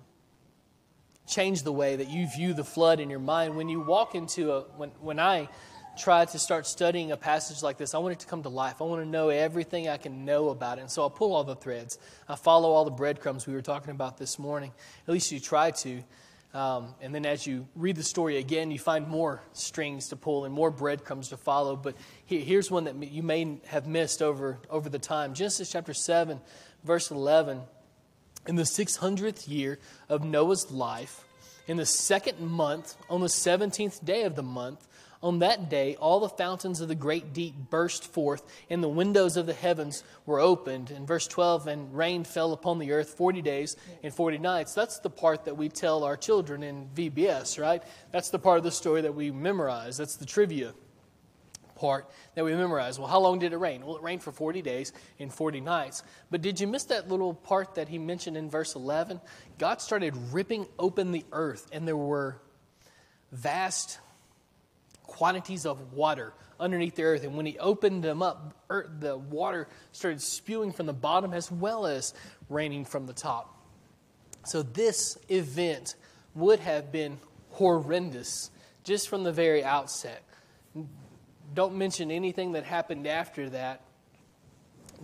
change 1.28 1.64
the 1.64 1.72
way 1.72 1.96
that 1.96 2.10
you 2.10 2.28
view 2.28 2.54
the 2.54 2.66
flood 2.66 3.00
in 3.00 3.10
your 3.10 3.20
mind. 3.20 3.56
When 3.56 3.70
you 3.70 3.80
walk 3.80 4.16
into 4.16 4.52
a, 4.52 4.62
when, 4.76 4.90
when 5.00 5.18
I 5.18 5.48
try 5.98 6.26
to 6.26 6.40
start 6.40 6.66
studying 6.66 7.12
a 7.12 7.18
passage 7.18 7.62
like 7.62 7.78
this, 7.78 7.94
I 7.94 8.00
want 8.00 8.14
it 8.14 8.20
to 8.20 8.28
come 8.28 8.44
to 8.44 8.50
life. 8.50 8.82
I 8.82 8.86
want 8.86 9.04
to 9.04 9.10
know 9.10 9.30
everything 9.30 9.88
I 9.90 9.98
can 9.98 10.26
know 10.26 10.50
about 10.50 10.78
it. 10.78 10.82
And 10.82 10.92
so 10.92 11.04
I'll 11.04 11.10
pull 11.10 11.34
all 11.34 11.44
the 11.44 11.56
threads. 11.56 11.98
I 12.28 12.36
follow 12.36 12.72
all 12.72 12.86
the 12.86 12.92
breadcrumbs 12.92 13.46
we 13.48 13.54
were 13.54 13.62
talking 13.62 13.92
about 13.92 14.18
this 14.18 14.40
morning. 14.40 14.72
At 15.08 15.14
least 15.14 15.32
you 15.32 15.40
try 15.40 15.72
to. 15.72 16.04
Um, 16.54 16.94
and 17.02 17.14
then 17.16 17.26
as 17.26 17.48
you 17.48 17.68
read 17.76 17.96
the 17.96 18.04
story 18.04 18.38
again, 18.38 18.70
you 18.70 18.78
find 18.78 19.08
more 19.08 19.42
strings 19.54 20.10
to 20.10 20.16
pull 20.16 20.46
and 20.46 20.54
more 20.54 20.70
breadcrumbs 20.70 21.30
to 21.30 21.38
follow. 21.38 21.76
But 21.76 21.96
here, 22.26 22.42
here's 22.42 22.70
one 22.70 22.84
that 22.84 22.96
you 23.12 23.24
may 23.24 23.60
have 23.66 23.88
missed 23.88 24.22
over, 24.22 24.60
over 24.70 24.90
the 24.90 25.00
time 25.00 25.34
Genesis 25.34 25.72
chapter 25.72 25.94
7, 25.94 26.40
verse 26.84 27.10
11 27.10 27.62
in 28.46 28.56
the 28.56 28.64
600th 28.64 29.48
year 29.48 29.80
of 30.10 30.24
Noah's 30.24 30.70
life, 30.72 31.26
in 31.66 31.78
the 31.78 31.86
second 31.86 32.40
month, 32.42 32.96
on 33.10 33.22
the 33.22 33.28
17th 33.28 34.04
day 34.04 34.24
of 34.24 34.36
the 34.36 34.44
month, 34.44 34.86
on 35.24 35.40
that 35.40 35.70
day, 35.70 35.96
all 35.96 36.20
the 36.20 36.30
fountains 36.30 36.82
of 36.82 36.90
the 36.90 36.96
great 36.96 37.34
deep 37.34 37.56
burst 37.70 38.04
forth, 38.04 38.44
and 38.70 38.84
the 38.84 38.90
windows 38.90 39.38
of 39.38 39.46
the 39.46 39.54
heavens 39.54 40.04
were 40.26 40.40
opened. 40.40 40.92
In 40.92 41.06
verse 41.06 41.28
12, 41.28 41.66
and 41.68 41.96
rain 41.96 42.26
fell 42.26 42.52
upon 42.52 42.78
the 42.78 42.92
earth 42.92 43.10
40 43.12 43.42
days 43.42 43.78
and 44.04 44.14
40 44.14 44.38
nights. 44.38 44.74
That's 44.74 45.00
the 45.00 45.10
part 45.10 45.46
that 45.46 45.56
we 45.56 45.70
tell 45.70 46.04
our 46.04 46.18
children 46.18 46.62
in 46.62 46.90
VBS, 46.94 47.60
right? 47.60 47.82
That's 48.12 48.30
the 48.30 48.40
part 48.40 48.58
of 48.58 48.66
the 48.66 48.72
story 48.72 49.02
that 49.02 49.16
we 49.16 49.32
memorize. 49.32 49.96
That's 49.98 50.18
the 50.18 50.26
trivia 50.26 50.74
part 51.76 52.10
that 52.36 52.44
we 52.44 52.54
memorize. 52.54 53.00
Well, 53.00 53.08
how 53.08 53.20
long 53.20 53.40
did 53.40 53.54
it 53.54 53.58
rain? 53.58 53.86
Well, 53.86 53.96
it 53.96 54.04
rained 54.04 54.24
for 54.24 54.32
40 54.32 54.62
days 54.62 54.92
and 55.20 55.34
40 55.34 55.62
nights. 55.62 56.04
But 56.32 56.42
did 56.42 56.60
you 56.60 56.68
miss 56.68 56.84
that 56.86 57.08
little 57.10 57.34
part 57.34 57.76
that 57.76 57.88
he 57.88 57.98
mentioned 57.98 58.36
in 58.36 58.50
verse 58.50 58.76
11? 58.76 59.22
God 59.58 59.82
started 59.82 60.16
ripping 60.32 60.68
open 60.78 61.12
the 61.12 61.26
earth, 61.32 61.68
and 61.72 61.88
there 61.88 61.98
were 61.98 62.42
vast 63.32 64.00
quantities 65.04 65.66
of 65.66 65.94
water 65.94 66.34
underneath 66.60 66.96
the 66.96 67.04
earth. 67.04 67.24
And 67.24 67.36
when 67.36 67.46
he 67.46 67.58
opened 67.60 68.04
them 68.04 68.22
up, 68.22 68.54
earth, 68.70 68.90
the 69.00 69.18
water 69.18 69.68
started 69.92 70.22
spewing 70.22 70.72
from 70.72 70.86
the 70.86 70.94
bottom 70.94 71.34
as 71.34 71.52
well 71.52 71.86
as 71.86 72.14
raining 72.50 72.86
from 72.86 73.06
the 73.06 73.14
top. 73.14 73.58
So 74.46 74.64
this 74.64 75.18
event 75.30 75.96
would 76.36 76.60
have 76.60 76.92
been 76.92 77.20
horrendous 77.52 78.50
just 78.84 79.08
from 79.08 79.24
the 79.24 79.32
very 79.32 79.64
outset 79.64 80.24
don't 81.54 81.76
mention 81.76 82.12
anything 82.12 82.54
that 82.54 82.64
happened 82.64 83.08
after 83.08 83.50
that. 83.50 83.82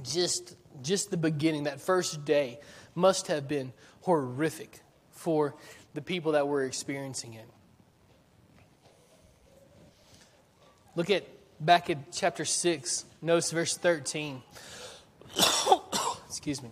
Just, 0.03 0.55
just 0.81 1.11
the 1.11 1.17
beginning, 1.17 1.63
that 1.63 1.81
first 1.81 2.25
day, 2.25 2.59
must 2.95 3.27
have 3.27 3.47
been 3.47 3.73
horrific 4.01 4.79
for 5.11 5.55
the 5.93 6.01
people 6.01 6.33
that 6.33 6.47
were 6.47 6.63
experiencing 6.63 7.33
it. 7.33 7.45
Look 10.99 11.11
at 11.11 11.23
back 11.61 11.89
at 11.89 12.11
chapter 12.11 12.43
6, 12.43 13.05
Notice 13.21 13.51
verse 13.51 13.77
13. 13.77 14.43
Excuse 16.27 16.61
me. 16.61 16.71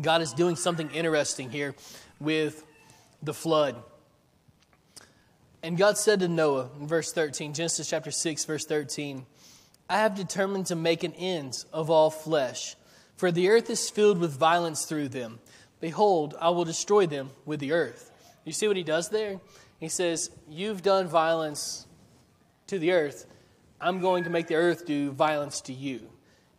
God 0.00 0.22
is 0.22 0.32
doing 0.32 0.56
something 0.56 0.90
interesting 0.90 1.50
here 1.50 1.74
with 2.18 2.64
the 3.22 3.34
flood. 3.34 3.76
And 5.62 5.76
God 5.76 5.98
said 5.98 6.20
to 6.20 6.28
Noah 6.28 6.70
in 6.80 6.86
verse 6.86 7.12
13, 7.12 7.52
Genesis 7.52 7.90
chapter 7.90 8.10
6, 8.10 8.46
verse 8.46 8.64
13, 8.64 9.26
I 9.86 9.98
have 9.98 10.14
determined 10.14 10.68
to 10.68 10.74
make 10.74 11.04
an 11.04 11.12
end 11.12 11.62
of 11.74 11.90
all 11.90 12.08
flesh, 12.08 12.74
for 13.16 13.30
the 13.30 13.50
earth 13.50 13.68
is 13.68 13.90
filled 13.90 14.16
with 14.16 14.32
violence 14.32 14.86
through 14.86 15.08
them. 15.08 15.40
Behold, 15.78 16.34
I 16.40 16.48
will 16.48 16.64
destroy 16.64 17.04
them 17.04 17.28
with 17.44 17.60
the 17.60 17.72
earth. 17.72 18.10
You 18.46 18.52
see 18.54 18.66
what 18.66 18.78
he 18.78 18.82
does 18.82 19.10
there? 19.10 19.40
He 19.78 19.90
says, 19.90 20.30
You've 20.48 20.80
done 20.80 21.06
violence 21.06 21.86
to 22.68 22.78
the 22.78 22.92
earth. 22.92 23.26
I'm 23.82 24.00
going 24.00 24.24
to 24.24 24.30
make 24.30 24.46
the 24.46 24.54
earth 24.54 24.86
do 24.86 25.10
violence 25.10 25.62
to 25.62 25.72
you. 25.72 26.08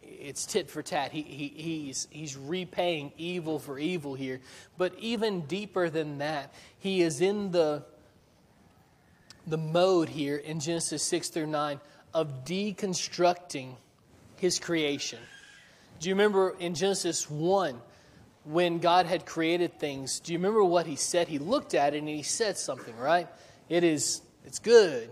It's 0.02 0.46
tit 0.46 0.70
for 0.70 0.82
tat. 0.82 1.12
He, 1.12 1.22
he, 1.22 1.48
he's, 1.56 2.08
he's 2.12 2.36
repaying 2.36 3.14
evil 3.18 3.60
for 3.60 3.80
evil 3.80 4.14
here. 4.14 4.42
But 4.78 4.94
even 5.00 5.42
deeper 5.42 5.90
than 5.90 6.18
that, 6.18 6.54
he 6.80 7.02
is 7.02 7.22
in 7.22 7.52
the, 7.52 7.84
the 9.48 9.58
mode 9.58 10.10
here 10.10 10.36
in 10.36 10.60
Genesis 10.60 11.02
6 11.04 11.30
through 11.30 11.48
9 11.48 11.80
of 12.14 12.44
deconstructing 12.44 13.76
his 14.38 14.60
creation. 14.60 15.20
Do 16.02 16.10
you 16.10 16.16
remember 16.16 16.56
in 16.60 16.76
Genesis 16.76 17.30
1 17.30 17.80
when 18.44 18.80
God 18.80 19.06
had 19.06 19.26
created 19.26 19.80
things? 19.80 20.20
Do 20.20 20.34
you 20.34 20.40
remember 20.40 20.64
what 20.64 20.86
he 20.86 20.98
said? 20.98 21.30
He 21.30 21.40
looked 21.40 21.74
at 21.74 21.94
it 21.94 22.00
and 22.00 22.08
he 22.10 22.24
said 22.24 22.58
something, 22.58 22.98
right? 22.98 23.30
It 23.70 23.86
is, 23.86 24.22
it's 24.46 24.60
good. 24.60 25.10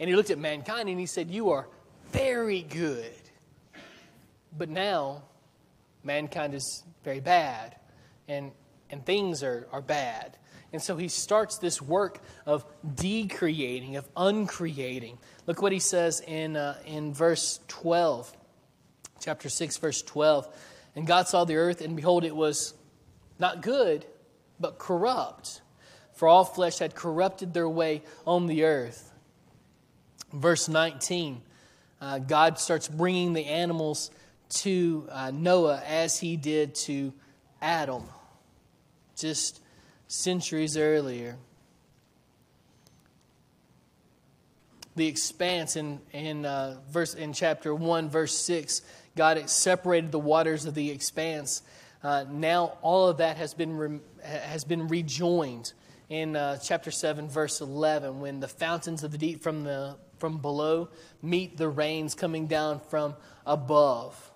And 0.00 0.08
he 0.08 0.16
looked 0.16 0.30
at 0.30 0.38
mankind 0.38 0.88
and 0.88 0.98
he 0.98 1.06
said, 1.06 1.30
You 1.30 1.50
are 1.50 1.68
very 2.10 2.62
good. 2.62 3.12
But 4.56 4.68
now, 4.68 5.22
mankind 6.02 6.54
is 6.54 6.82
very 7.04 7.20
bad 7.20 7.76
and, 8.26 8.50
and 8.88 9.04
things 9.04 9.42
are, 9.42 9.68
are 9.70 9.82
bad. 9.82 10.36
And 10.72 10.80
so 10.80 10.96
he 10.96 11.08
starts 11.08 11.58
this 11.58 11.82
work 11.82 12.20
of 12.46 12.64
decreating, 12.94 13.96
of 13.96 14.08
uncreating. 14.16 15.18
Look 15.46 15.60
what 15.60 15.72
he 15.72 15.80
says 15.80 16.20
in, 16.26 16.56
uh, 16.56 16.78
in 16.86 17.12
verse 17.12 17.60
12, 17.68 18.32
chapter 19.20 19.48
6, 19.48 19.76
verse 19.78 20.02
12. 20.02 20.48
And 20.94 21.06
God 21.06 21.28
saw 21.28 21.44
the 21.44 21.56
earth, 21.56 21.80
and 21.80 21.96
behold, 21.96 22.24
it 22.24 22.34
was 22.34 22.74
not 23.38 23.62
good, 23.62 24.06
but 24.60 24.78
corrupt. 24.78 25.60
For 26.14 26.28
all 26.28 26.44
flesh 26.44 26.78
had 26.78 26.94
corrupted 26.94 27.52
their 27.52 27.68
way 27.68 28.02
on 28.24 28.46
the 28.46 28.64
earth. 28.64 29.09
Verse 30.32 30.68
19, 30.68 31.42
uh, 32.00 32.18
God 32.20 32.58
starts 32.58 32.86
bringing 32.86 33.32
the 33.32 33.46
animals 33.46 34.10
to 34.50 35.08
uh, 35.10 35.30
Noah 35.32 35.82
as 35.86 36.18
he 36.18 36.36
did 36.36 36.74
to 36.76 37.12
Adam 37.60 38.04
just 39.20 39.60
centuries 40.08 40.76
earlier. 40.76 41.36
The 44.96 45.06
expanse 45.06 45.76
in, 45.76 46.00
in, 46.12 46.44
uh, 46.44 46.80
verse, 46.90 47.14
in 47.14 47.32
chapter 47.32 47.74
1, 47.74 48.10
verse 48.10 48.36
6, 48.36 48.82
God 49.16 49.48
separated 49.48 50.10
the 50.10 50.18
waters 50.18 50.64
of 50.64 50.74
the 50.74 50.90
expanse. 50.90 51.62
Uh, 52.02 52.24
now 52.28 52.78
all 52.82 53.08
of 53.08 53.18
that 53.18 53.36
has 53.36 53.54
been, 53.54 53.76
re- 53.76 54.00
has 54.22 54.64
been 54.64 54.88
rejoined 54.88 55.72
in 56.08 56.34
uh, 56.34 56.58
chapter 56.58 56.90
7, 56.90 57.28
verse 57.28 57.60
11, 57.60 58.18
when 58.20 58.40
the 58.40 58.48
fountains 58.48 59.04
of 59.04 59.12
the 59.12 59.18
deep 59.18 59.42
from, 59.42 59.62
the, 59.62 59.96
from 60.20 60.38
below 60.38 60.88
meet 61.22 61.56
the 61.56 61.68
rains 61.68 62.14
coming 62.14 62.46
down 62.46 62.80
from 62.88 63.16
above. 63.46 64.30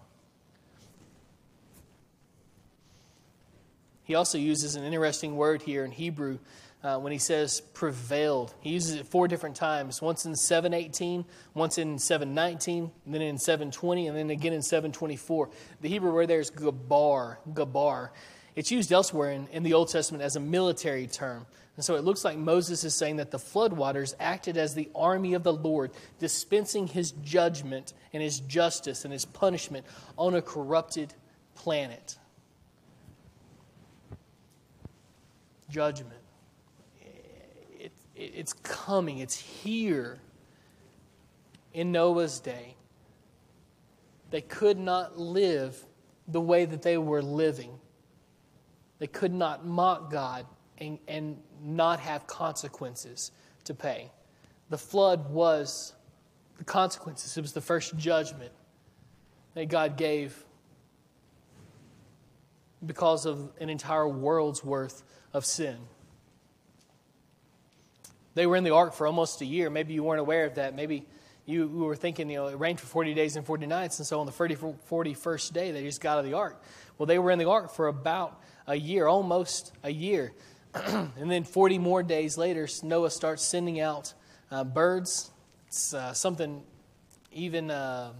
He 4.02 4.14
also 4.14 4.36
uses 4.36 4.76
an 4.76 4.84
interesting 4.84 5.36
word 5.36 5.62
here 5.62 5.84
in 5.84 5.90
Hebrew 5.90 6.38
uh, 6.82 6.98
when 6.98 7.12
he 7.12 7.18
says 7.18 7.60
prevailed. 7.60 8.52
He 8.60 8.70
uses 8.70 8.96
it 8.96 9.06
four 9.06 9.26
different 9.28 9.56
times 9.56 10.02
once 10.02 10.26
in 10.26 10.36
718, 10.36 11.24
once 11.54 11.78
in 11.78 11.98
719, 11.98 12.90
then 13.06 13.22
in 13.22 13.38
720, 13.38 14.08
and 14.08 14.16
then 14.16 14.28
again 14.28 14.52
in 14.52 14.60
724. 14.60 15.48
The 15.80 15.88
Hebrew 15.88 16.12
word 16.12 16.28
there 16.28 16.40
is 16.40 16.50
gabar, 16.50 17.38
gabar. 17.50 18.10
It's 18.54 18.70
used 18.70 18.92
elsewhere 18.92 19.32
in, 19.32 19.48
in 19.48 19.62
the 19.62 19.72
Old 19.72 19.88
Testament 19.88 20.22
as 20.22 20.36
a 20.36 20.40
military 20.40 21.06
term. 21.06 21.46
And 21.76 21.84
so 21.84 21.96
it 21.96 22.04
looks 22.04 22.24
like 22.24 22.38
Moses 22.38 22.84
is 22.84 22.94
saying 22.94 23.16
that 23.16 23.30
the 23.30 23.38
floodwaters 23.38 24.14
acted 24.20 24.56
as 24.56 24.74
the 24.74 24.88
army 24.94 25.34
of 25.34 25.42
the 25.42 25.52
Lord, 25.52 25.90
dispensing 26.20 26.86
his 26.86 27.10
judgment 27.10 27.94
and 28.12 28.22
his 28.22 28.40
justice 28.40 29.04
and 29.04 29.12
his 29.12 29.24
punishment 29.24 29.84
on 30.16 30.34
a 30.34 30.42
corrupted 30.42 31.12
planet. 31.56 32.16
judgment. 35.74 36.20
It, 37.80 37.92
it, 38.14 38.32
it's 38.36 38.52
coming, 38.52 39.18
it's 39.18 39.34
here. 39.34 40.20
In 41.72 41.90
Noah's 41.90 42.38
day, 42.38 42.76
they 44.30 44.40
could 44.40 44.78
not 44.78 45.18
live 45.18 45.84
the 46.28 46.40
way 46.40 46.64
that 46.64 46.82
they 46.82 46.96
were 46.96 47.20
living. 47.20 47.72
They 49.00 49.08
could 49.08 49.34
not 49.34 49.66
mock 49.66 50.12
God 50.12 50.46
and, 50.78 50.98
and 51.08 51.38
not 51.62 52.00
have 52.00 52.26
consequences 52.26 53.30
to 53.64 53.74
pay. 53.74 54.10
The 54.70 54.78
flood 54.78 55.30
was 55.30 55.92
the 56.58 56.64
consequences, 56.64 57.36
it 57.36 57.40
was 57.40 57.52
the 57.52 57.60
first 57.60 57.96
judgment 57.96 58.52
that 59.54 59.68
God 59.68 59.96
gave 59.96 60.44
because 62.84 63.26
of 63.26 63.50
an 63.60 63.70
entire 63.70 64.06
world's 64.06 64.62
worth 64.62 65.02
of 65.32 65.44
sin. 65.44 65.76
They 68.34 68.46
were 68.46 68.56
in 68.56 68.64
the 68.64 68.74
ark 68.74 68.94
for 68.94 69.06
almost 69.06 69.40
a 69.40 69.44
year. 69.44 69.70
Maybe 69.70 69.94
you 69.94 70.02
weren't 70.02 70.20
aware 70.20 70.44
of 70.44 70.56
that. 70.56 70.74
Maybe 70.74 71.06
you 71.46 71.68
were 71.68 71.96
thinking, 71.96 72.28
you 72.30 72.36
know, 72.36 72.46
it 72.48 72.58
rained 72.58 72.80
for 72.80 72.86
40 72.86 73.14
days 73.14 73.36
and 73.36 73.46
40 73.46 73.66
nights, 73.66 73.98
and 73.98 74.06
so 74.06 74.20
on 74.20 74.26
the 74.26 74.32
30, 74.32 74.56
41st 74.56 75.52
day, 75.52 75.70
they 75.70 75.82
just 75.82 76.00
got 76.00 76.14
out 76.14 76.18
of 76.20 76.24
the 76.24 76.34
ark. 76.34 76.62
Well, 76.98 77.06
they 77.06 77.18
were 77.18 77.30
in 77.30 77.38
the 77.38 77.48
ark 77.48 77.72
for 77.72 77.88
about 77.88 78.40
a 78.66 78.74
year, 78.74 79.06
almost 79.06 79.72
a 79.82 79.90
year. 79.90 80.32
and 80.84 81.30
then 81.30 81.44
40 81.44 81.78
more 81.78 82.02
days 82.02 82.36
later, 82.36 82.66
Noah 82.82 83.10
starts 83.10 83.44
sending 83.44 83.80
out 83.80 84.12
uh, 84.50 84.64
birds. 84.64 85.30
It's 85.68 85.94
uh, 85.94 86.12
something 86.14 86.62
even 87.32 87.70
uh, 87.70 88.12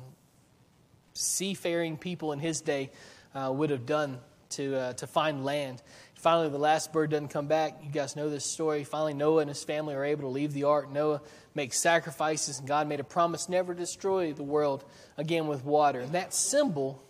seafaring 1.14 1.96
people 1.96 2.32
in 2.32 2.38
his 2.38 2.60
day 2.60 2.90
uh, 3.34 3.52
would 3.52 3.70
have 3.70 3.86
done 3.86 4.18
to, 4.50 4.76
uh, 4.76 4.92
to 4.94 5.06
find 5.06 5.44
land. 5.44 5.82
Finally, 6.14 6.48
the 6.48 6.58
last 6.58 6.92
bird 6.92 7.10
doesn't 7.10 7.28
come 7.28 7.48
back. 7.48 7.80
You 7.82 7.90
guys 7.90 8.14
know 8.14 8.30
this 8.30 8.44
story. 8.44 8.84
Finally, 8.84 9.14
Noah 9.14 9.40
and 9.40 9.48
his 9.48 9.64
family 9.64 9.94
are 9.94 10.04
able 10.04 10.22
to 10.22 10.28
leave 10.28 10.52
the 10.52 10.64
ark. 10.64 10.90
Noah 10.90 11.22
makes 11.54 11.78
sacrifices, 11.78 12.60
and 12.60 12.68
God 12.68 12.88
made 12.88 13.00
a 13.00 13.04
promise 13.04 13.48
never 13.48 13.74
to 13.74 13.80
destroy 13.80 14.32
the 14.32 14.42
world 14.42 14.84
again 15.16 15.48
with 15.48 15.64
water. 15.64 16.00
And 16.00 16.12
that 16.12 16.32
symbol 16.32 17.02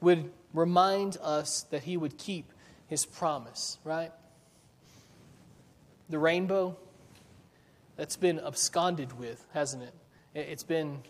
would 0.00 0.30
remind 0.52 1.16
us 1.22 1.62
that 1.70 1.84
he 1.84 1.96
would 1.96 2.18
keep 2.18 2.52
his 2.86 3.06
promise, 3.06 3.78
right? 3.84 4.12
The 6.10 6.18
rainbow, 6.18 6.76
that's 7.96 8.16
been 8.16 8.38
absconded 8.40 9.18
with, 9.18 9.46
hasn't 9.54 9.84
it? 9.84 9.94
It's 10.34 10.64
been 10.64 11.02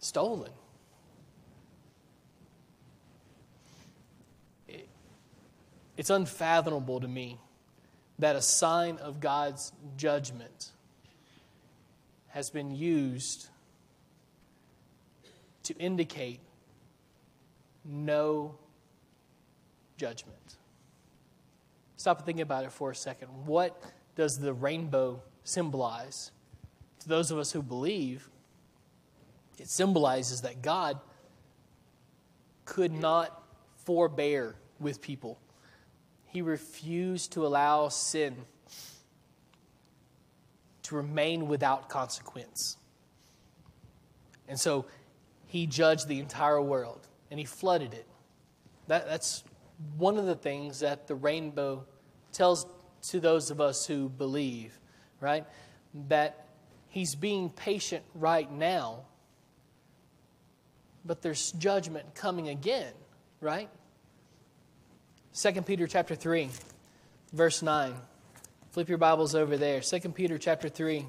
stolen. 0.00 0.50
It's 5.96 6.10
unfathomable 6.10 7.00
to 7.00 7.08
me 7.08 7.38
that 8.18 8.34
a 8.34 8.42
sign 8.42 8.96
of 8.98 9.20
God's 9.20 9.72
judgment 9.96 10.72
has 12.28 12.50
been 12.50 12.74
used 12.74 13.48
to 15.64 15.74
indicate 15.76 16.40
no 17.84 18.56
judgment. 19.96 20.56
Stop 21.96 22.18
and 22.18 22.26
think 22.26 22.40
about 22.40 22.64
it 22.64 22.72
for 22.72 22.90
a 22.90 22.94
second. 22.94 23.28
What 23.46 23.80
does 24.14 24.38
the 24.38 24.52
rainbow 24.52 25.22
symbolize? 25.44 26.30
To 27.00 27.08
those 27.08 27.30
of 27.30 27.38
us 27.38 27.52
who 27.52 27.62
believe, 27.62 28.28
it 29.58 29.68
symbolizes 29.68 30.42
that 30.42 30.62
God 30.62 30.98
could 32.64 32.92
not 32.92 33.42
forbear 33.84 34.56
with 34.78 35.00
people 35.00 35.38
he 36.36 36.42
refused 36.42 37.32
to 37.32 37.46
allow 37.46 37.88
sin 37.88 38.36
to 40.82 40.94
remain 40.94 41.48
without 41.48 41.88
consequence. 41.88 42.76
And 44.46 44.60
so 44.60 44.84
he 45.46 45.66
judged 45.66 46.08
the 46.08 46.20
entire 46.20 46.60
world 46.60 47.08
and 47.30 47.40
he 47.40 47.46
flooded 47.46 47.94
it. 47.94 48.06
That, 48.86 49.08
that's 49.08 49.44
one 49.96 50.18
of 50.18 50.26
the 50.26 50.34
things 50.34 50.80
that 50.80 51.06
the 51.06 51.14
rainbow 51.14 51.84
tells 52.32 52.66
to 53.08 53.20
those 53.20 53.50
of 53.50 53.60
us 53.60 53.86
who 53.86 54.08
believe, 54.08 54.78
right? 55.20 55.44
That 56.08 56.46
he's 56.88 57.14
being 57.14 57.50
patient 57.50 58.04
right 58.14 58.50
now 58.50 59.04
but 61.06 61.22
there's 61.22 61.52
judgment 61.52 62.14
coming 62.14 62.48
again, 62.48 62.92
right? 63.40 63.68
2 65.34 65.62
Peter 65.62 65.86
chapter 65.86 66.14
3, 66.14 66.50
verse 67.32 67.62
9. 67.62 67.94
Flip 68.72 68.88
your 68.88 68.98
Bibles 68.98 69.34
over 69.34 69.56
there. 69.56 69.80
2 69.80 70.00
Peter 70.10 70.38
chapter 70.38 70.68
3. 70.68 71.06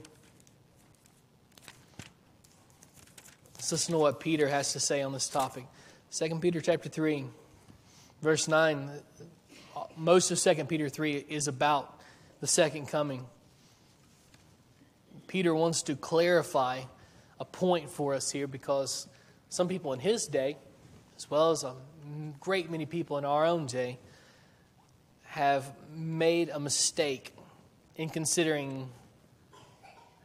Let's 3.56 3.72
listen 3.72 3.94
to 3.94 4.00
what 4.00 4.20
Peter 4.20 4.48
has 4.48 4.74
to 4.74 4.80
say 4.80 5.02
on 5.02 5.14
this 5.14 5.28
topic. 5.28 5.66
2 6.12 6.40
Peter 6.40 6.62
chapter 6.62 6.90
3, 6.90 7.26
verse 8.22 8.48
9. 8.48 8.90
Most 9.96 10.32
of 10.32 10.40
2 10.40 10.66
Peter 10.66 10.90
3 10.90 11.26
is 11.30 11.48
about 11.48 12.00
the 12.40 12.48
second 12.48 12.88
coming. 12.88 13.26
Peter 15.28 15.54
wants 15.54 15.84
to 15.84 15.96
clarify 15.96 16.82
a 17.40 17.46
point 17.46 17.90
for 17.90 18.14
us 18.14 18.32
here 18.32 18.48
because 18.48 19.08
some 19.50 19.68
people 19.68 19.94
in 19.94 20.00
his 20.00 20.28
day, 20.28 20.58
as 21.16 21.30
well 21.30 21.52
as 21.52 21.64
a 21.64 21.76
great 22.40 22.72
many 22.72 22.86
people 22.86 23.18
in 23.18 23.26
our 23.26 23.46
own 23.46 23.66
day, 23.66 24.00
have 25.24 25.72
made 25.94 26.50
a 26.50 26.60
mistake 26.60 27.34
in 27.96 28.10
considering 28.10 28.90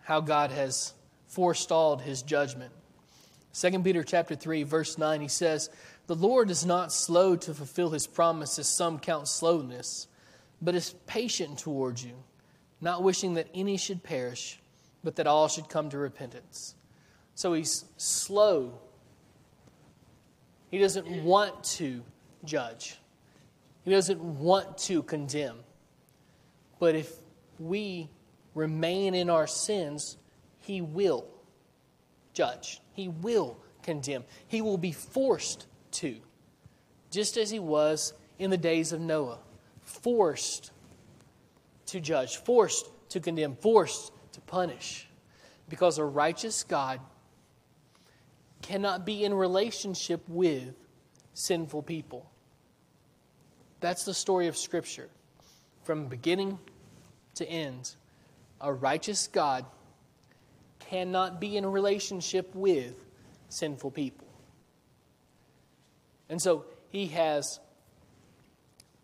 how 0.05 0.21
God 0.21 0.51
has 0.51 0.95
forestalled 1.27 2.03
his 2.03 2.23
judgment. 2.23 2.73
2 3.55 3.81
Peter 3.81 4.03
chapter 4.03 4.35
3 4.35 4.63
verse 4.63 4.97
9 4.97 5.21
he 5.21 5.29
says, 5.29 5.69
"The 6.07 6.17
Lord 6.17 6.51
is 6.51 6.67
not 6.67 6.93
slow 6.93 7.37
to 7.37 7.55
fulfill 7.55 7.91
his 7.91 8.07
promise 8.07 8.59
as 8.59 8.69
some 8.69 8.99
count 8.99 9.29
slowness, 9.29 10.09
but 10.61 10.75
is 10.75 10.95
patient 11.07 11.59
towards 11.59 12.05
you, 12.05 12.23
not 12.81 13.03
wishing 13.03 13.35
that 13.35 13.49
any 13.55 13.77
should 13.77 14.03
perish, 14.03 14.61
but 15.05 15.17
that 15.17 15.27
all 15.27 15.49
should 15.49 15.69
come 15.69 15.91
to 15.91 15.99
repentance." 15.99 16.75
So 17.35 17.53
he's 17.53 17.85
slow. 17.97 18.81
He 20.71 20.79
doesn't 20.79 21.25
want 21.25 21.65
to 21.65 22.05
judge. 22.45 22.99
He 23.85 23.91
doesn't 23.91 24.21
want 24.21 24.79
to 24.79 25.03
condemn. 25.03 25.65
But 26.79 26.95
if 26.95 27.21
we 27.59 28.11
remain 28.55 29.15
in 29.15 29.31
our 29.31 29.47
sins, 29.47 30.17
He 30.61 30.81
will 30.81 31.27
judge. 32.33 32.81
He 32.93 33.09
will 33.09 33.59
condemn. 33.83 34.25
He 34.47 34.63
will 34.63 34.79
be 34.79 34.93
forced 34.93 35.67
to, 35.93 36.17
just 37.11 37.37
as 37.37 37.51
He 37.51 37.59
was 37.59 38.13
in 38.39 38.51
the 38.51 38.57
days 38.57 38.93
of 38.93 39.01
Noah. 39.01 39.39
Forced 39.83 40.71
to 41.87 42.01
judge, 42.01 42.37
forced 42.37 42.89
to 43.11 43.21
condemn, 43.21 43.57
forced 43.57 44.13
to 44.33 44.41
punish. 44.41 45.09
Because 45.69 45.99
a 45.99 46.05
righteous 46.05 46.65
God 46.65 47.01
cannot 48.63 49.05
be 49.05 49.25
in 49.25 49.35
relationship 49.35 50.23
with 50.29 50.75
sinful 51.35 51.83
people. 51.83 52.31
That's 53.81 54.05
the 54.05 54.15
story 54.15 54.47
of 54.47 54.57
Scripture. 54.57 55.09
From 55.83 56.07
beginning 56.07 56.59
to 57.35 57.49
end, 57.49 57.95
a 58.61 58.73
righteous 58.73 59.27
God 59.27 59.65
cannot 60.79 61.41
be 61.41 61.57
in 61.57 61.67
relationship 61.67 62.55
with 62.55 62.95
sinful 63.49 63.91
people. 63.91 64.29
And 66.33 66.41
so 66.41 66.65
he 66.89 67.09
has, 67.09 67.61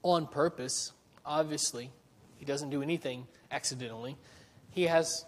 on 0.02 0.26
purpose, 0.26 0.92
obviously, 1.26 1.90
he 2.36 2.46
doesn't 2.46 2.70
do 2.70 2.80
anything 2.80 3.26
accidentally, 3.50 4.16
he 4.70 4.84
has 4.84 5.26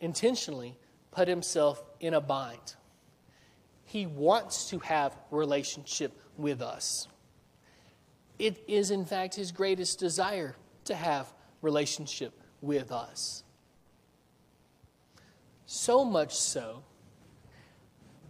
intentionally 0.00 0.78
put 1.10 1.28
himself 1.28 1.84
in 2.00 2.14
a 2.14 2.22
bind. 2.22 2.76
He 3.84 4.06
wants 4.06 4.70
to 4.70 4.78
have 4.78 5.14
relationship 5.30 6.18
with 6.38 6.62
us. 6.62 7.06
It 8.38 8.64
is, 8.66 8.90
in 8.90 9.04
fact, 9.04 9.34
his 9.34 9.52
greatest 9.52 9.98
desire 9.98 10.56
to 10.86 10.94
have 10.94 11.30
relationship 11.60 12.32
with 12.62 12.90
us. 12.90 13.44
So 15.66 16.02
much 16.02 16.34
so 16.34 16.82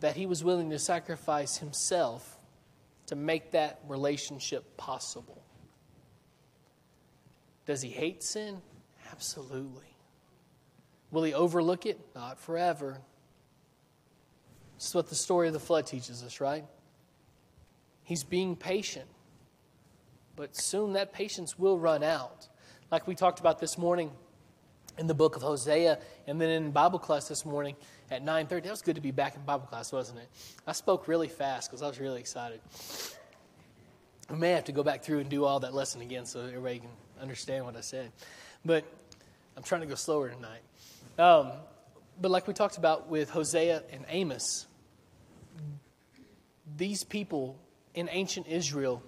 that 0.01 0.17
he 0.17 0.27
was 0.27 0.43
willing 0.43 0.71
to 0.71 0.79
sacrifice 0.81 1.59
himself 1.59 2.36
to 3.07 3.17
make 3.17 3.53
that 3.53 3.81
relationship 3.89 4.77
possible. 4.77 5.43
Does 7.67 7.83
he 7.83 7.91
hate 7.91 8.23
sin? 8.23 8.61
Absolutely. 9.11 9.97
Will 11.11 11.23
he 11.23 11.35
overlook 11.35 11.87
it? 11.87 11.99
Not 12.15 12.41
forever. 12.41 12.99
This 14.77 14.89
is 14.89 14.95
what 14.95 15.09
the 15.09 15.15
story 15.15 15.47
of 15.47 15.53
the 15.53 15.61
flood 15.61 15.87
teaches 15.87 16.23
us, 16.23 16.41
right? 16.41 16.65
He's 18.03 18.25
being 18.25 18.57
patient 18.57 19.09
but 20.37 20.55
soon 20.55 20.93
that 20.93 21.13
patience 21.13 21.59
will 21.59 21.79
run 21.79 22.03
out. 22.05 22.47
Like 22.91 23.07
we 23.07 23.15
talked 23.15 23.41
about 23.41 23.59
this 23.59 23.77
morning 23.77 24.13
in 24.99 25.07
the 25.07 25.15
book 25.15 25.37
of 25.37 25.43
Hosea 25.43 25.99
and 26.27 26.41
then 26.41 26.51
in 26.51 26.71
Bible 26.71 26.99
class 26.99 27.29
this 27.29 27.45
morning 27.45 27.77
at 28.11 28.23
9:30. 28.23 28.65
That 28.65 28.71
was 28.71 28.83
good 28.83 28.97
to 28.97 29.01
be 29.01 29.11
back 29.11 29.35
in 29.37 29.43
Bible 29.43 29.67
class, 29.67 29.93
wasn't 29.93 30.21
it? 30.21 30.29
I 30.67 30.73
spoke 30.73 31.09
really 31.09 31.29
fast 31.29 31.71
because 31.71 31.83
I 31.83 31.89
was 31.89 32.01
really 32.01 32.21
excited. 32.21 32.61
We 34.31 34.37
may 34.37 34.51
have 34.51 34.65
to 34.65 34.73
go 34.73 34.83
back 34.83 35.03
through 35.05 35.21
and 35.21 35.31
do 35.31 35.45
all 35.45 35.61
that 35.61 35.75
lesson 35.75 36.01
again 36.01 36.27
so 36.27 36.41
everybody 36.41 36.81
can 36.81 36.91
understand 37.21 37.65
what 37.65 37.77
I 37.77 37.81
said. 37.81 38.11
But 38.65 38.85
I'm 39.57 39.63
trying 39.63 39.83
to 39.83 39.87
go 39.87 39.95
slower 39.95 40.31
tonight. 40.31 40.63
Um, 41.19 41.53
but 42.21 42.31
like 42.31 42.47
we 42.49 42.55
talked 42.55 42.77
about 42.77 43.09
with 43.09 43.31
Hosea 43.31 43.83
and 43.93 44.05
Amos, 44.09 44.67
these 46.77 47.05
people 47.05 47.57
in 47.95 48.09
ancient 48.11 48.47
Israel 48.49 49.03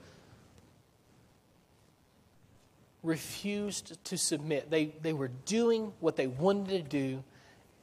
refused 3.03 4.03
to 4.07 4.19
submit. 4.19 4.71
They, 4.71 4.87
they 5.03 5.13
were 5.13 5.31
doing 5.45 5.93
what 6.01 6.17
they 6.17 6.27
wanted 6.27 6.69
to 6.69 6.83
do, 6.83 7.25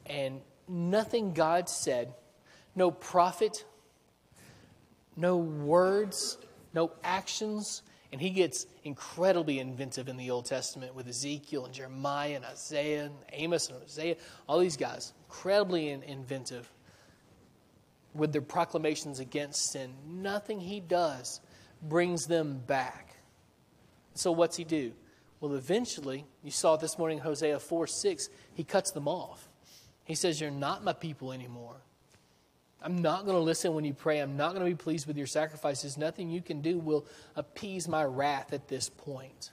and 0.06 0.40
nothing 0.68 1.32
God 1.32 1.68
said, 1.68 2.12
no 2.74 2.90
prophet, 2.90 3.64
no 5.16 5.38
words, 5.38 6.38
no 6.74 6.92
actions. 7.02 7.82
And 8.12 8.20
he 8.20 8.30
gets 8.30 8.66
incredibly 8.84 9.58
inventive 9.58 10.08
in 10.08 10.16
the 10.16 10.30
Old 10.30 10.44
Testament 10.44 10.94
with 10.94 11.08
Ezekiel 11.08 11.64
and 11.64 11.74
Jeremiah 11.74 12.36
and 12.36 12.44
Isaiah 12.44 13.06
and 13.06 13.14
Amos 13.32 13.68
and 13.68 13.80
Hosea, 13.80 14.16
all 14.46 14.58
these 14.58 14.76
guys, 14.76 15.12
incredibly 15.26 15.88
in, 15.88 16.02
inventive 16.02 16.70
with 18.14 18.32
their 18.32 18.42
proclamations 18.42 19.20
against 19.20 19.72
sin. 19.72 19.92
Nothing 20.06 20.60
he 20.60 20.80
does 20.80 21.40
brings 21.82 22.26
them 22.26 22.62
back. 22.66 23.16
So, 24.14 24.32
what's 24.32 24.56
he 24.56 24.64
do? 24.64 24.92
Well, 25.46 25.54
eventually, 25.54 26.24
you 26.42 26.50
saw 26.50 26.74
this 26.74 26.98
morning 26.98 27.20
Hosea 27.20 27.60
4 27.60 27.86
6, 27.86 28.30
he 28.54 28.64
cuts 28.64 28.90
them 28.90 29.06
off. 29.06 29.48
He 30.02 30.16
says, 30.16 30.40
You're 30.40 30.50
not 30.50 30.82
my 30.82 30.92
people 30.92 31.30
anymore. 31.30 31.76
I'm 32.82 33.00
not 33.00 33.26
going 33.26 33.36
to 33.36 33.42
listen 33.42 33.72
when 33.72 33.84
you 33.84 33.94
pray. 33.94 34.18
I'm 34.18 34.36
not 34.36 34.54
going 34.54 34.64
to 34.64 34.70
be 34.70 34.74
pleased 34.74 35.06
with 35.06 35.16
your 35.16 35.28
sacrifices. 35.28 35.96
Nothing 35.96 36.30
you 36.30 36.42
can 36.42 36.62
do 36.62 36.80
will 36.80 37.06
appease 37.36 37.86
my 37.86 38.02
wrath 38.02 38.52
at 38.52 38.66
this 38.66 38.88
point. 38.88 39.52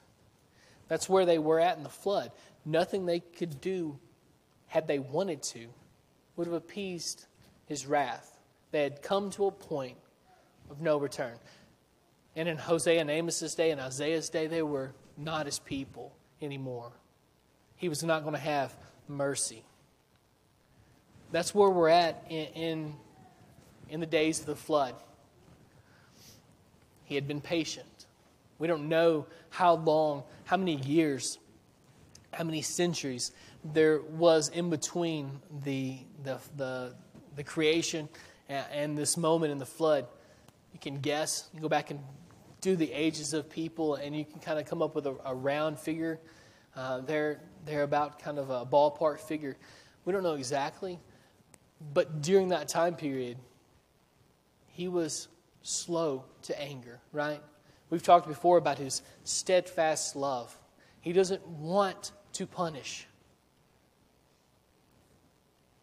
That's 0.88 1.08
where 1.08 1.28
they 1.28 1.38
were 1.38 1.60
at 1.60 1.78
in 1.78 1.84
the 1.84 1.90
flood. 1.90 2.32
Nothing 2.66 3.06
they 3.06 3.20
could 3.20 3.62
do, 3.62 4.00
had 4.66 4.88
they 4.88 4.98
wanted 4.98 5.44
to, 5.44 5.68
would 6.36 6.48
have 6.48 6.56
appeased 6.56 7.28
his 7.68 7.86
wrath. 7.86 8.40
They 8.72 8.82
had 8.82 9.04
come 9.04 9.30
to 9.32 9.46
a 9.46 9.52
point 9.52 9.98
of 10.72 10.82
no 10.82 10.98
return. 10.98 11.38
And 12.36 12.50
in 12.50 12.58
Hosea 12.58 13.00
and 13.00 13.12
Amos's 13.12 13.54
day 13.54 13.70
and 13.70 13.80
Isaiah's 13.80 14.30
day, 14.30 14.48
they 14.48 14.64
were 14.64 14.96
not 15.18 15.46
his 15.46 15.60
people 15.60 16.14
anymore. 16.42 16.92
He 17.76 17.90
was 17.90 18.04
not 18.04 18.22
going 18.24 18.34
to 18.34 18.40
have 18.40 18.76
mercy. 19.08 19.64
That's 21.32 21.54
where 21.54 21.70
we're 21.70 21.90
at 21.90 22.26
in, 22.30 22.46
in, 22.54 22.94
in 23.90 24.00
the 24.00 24.06
days 24.06 24.40
of 24.40 24.46
the 24.46 24.56
flood. 24.56 24.96
He 27.06 27.16
had 27.16 27.28
been 27.28 27.42
patient. 27.42 28.06
We 28.60 28.68
don't 28.68 28.88
know 28.88 29.26
how 29.50 29.76
long, 29.76 30.24
how 30.46 30.58
many 30.58 30.76
years, 30.76 31.38
how 32.32 32.44
many 32.44 32.62
centuries 32.62 33.32
there 33.64 34.02
was 34.02 34.50
in 34.50 34.70
between 34.70 35.42
the, 35.64 35.98
the, 36.24 36.38
the, 36.56 36.96
the 37.36 37.44
creation 37.44 38.10
and, 38.48 38.66
and 38.72 38.98
this 38.98 39.18
moment 39.18 39.52
in 39.52 39.58
the 39.58 39.66
flood. 39.66 40.06
You 40.72 40.80
can 40.80 41.00
guess. 41.00 41.50
You 41.54 41.62
go 41.62 41.70
back 41.70 41.92
and 41.92 42.00
do 42.64 42.78
the 42.78 42.92
ages 42.94 43.34
of 43.34 43.50
people, 43.50 43.96
and 43.96 44.16
you 44.16 44.24
can 44.24 44.40
kind 44.40 44.58
of 44.58 44.66
come 44.66 44.82
up 44.82 44.96
with 44.96 45.06
a, 45.06 45.16
a 45.26 45.36
round 45.36 45.78
figure. 45.78 46.20
Uh, 46.76 47.02
they're, 47.02 47.42
they're 47.66 47.84
about 47.84 48.20
kind 48.20 48.40
of 48.40 48.50
a 48.50 48.66
ballpark 48.66 49.20
figure. 49.20 49.58
We 50.06 50.14
don't 50.14 50.24
know 50.24 50.36
exactly, 50.36 50.98
but 51.94 52.22
during 52.22 52.48
that 52.50 52.70
time 52.70 52.96
period, 52.96 53.38
he 54.68 54.88
was 54.88 55.28
slow 55.62 56.24
to 56.44 56.60
anger, 56.60 57.00
right? 57.12 57.42
We've 57.90 58.02
talked 58.02 58.28
before 58.28 58.58
about 58.58 58.78
his 58.78 59.02
steadfast 59.26 60.16
love. 60.16 60.58
He 61.02 61.12
doesn't 61.12 61.46
want 61.46 62.14
to 62.34 62.48
punish. 62.48 63.08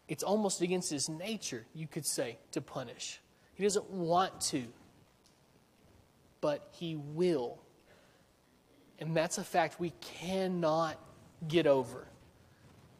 It's 0.07 0.23
almost 0.23 0.61
against 0.61 0.89
his 0.89 1.07
nature, 1.07 1.65
you 1.75 1.87
could 1.87 2.05
say, 2.05 2.37
to 2.51 2.59
punish. 2.59 3.21
He 3.53 3.63
doesn't 3.63 3.89
want 3.89 4.41
to, 4.49 4.63
but 6.41 6.67
He 6.71 6.95
will. 6.95 7.59
And 8.99 9.15
that's 9.15 9.37
a 9.37 9.43
fact 9.43 9.79
we 9.79 9.93
cannot 10.01 10.97
get 11.47 11.65
over. 11.65 12.07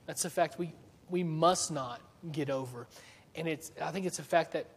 That's 0.05 0.25
a 0.25 0.29
fact 0.29 0.57
we, 0.57 0.73
we 1.09 1.23
must 1.23 1.71
not 1.71 2.01
get 2.31 2.49
over. 2.49 2.87
And 3.35 3.47
it's, 3.47 3.71
I 3.81 3.91
think 3.91 4.05
it's 4.05 4.19
a 4.19 4.23
fact 4.23 4.53
that 4.53 4.67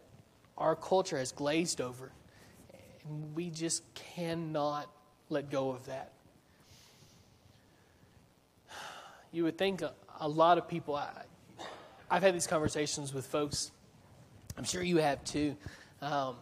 our 0.57 0.75
culture 0.75 1.17
has 1.17 1.31
glazed 1.31 1.81
over. 1.81 2.11
And 3.03 3.35
we 3.35 3.49
just 3.49 3.83
cannot 3.93 4.89
let 5.29 5.49
go 5.49 5.71
of 5.71 5.85
that. 5.87 6.11
You 9.31 9.43
would 9.43 9.57
think 9.57 9.81
a, 9.81 9.93
a 10.19 10.27
lot 10.29 10.57
of 10.57 10.67
people, 10.67 10.95
I, 10.95 11.09
I've 12.09 12.23
had 12.23 12.33
these 12.33 12.47
conversations 12.47 13.13
with 13.13 13.25
folks, 13.25 13.71
I'm 14.57 14.63
sure 14.63 14.81
you 14.81 14.97
have 14.97 15.23
too, 15.25 15.57
um, 16.01 16.35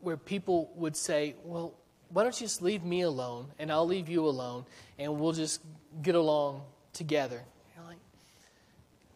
where 0.00 0.16
people 0.16 0.70
would 0.76 0.96
say, 0.96 1.34
well, 1.44 1.74
why 2.10 2.22
don't 2.22 2.40
you 2.40 2.46
just 2.46 2.62
leave 2.62 2.84
me 2.84 3.02
alone 3.02 3.48
and 3.58 3.70
I'll 3.70 3.86
leave 3.86 4.08
you 4.08 4.26
alone 4.26 4.64
and 4.98 5.18
we'll 5.18 5.32
just 5.32 5.60
get 6.02 6.14
along 6.14 6.62
together? 6.92 7.42
You're 7.74 7.86
like, 7.86 7.98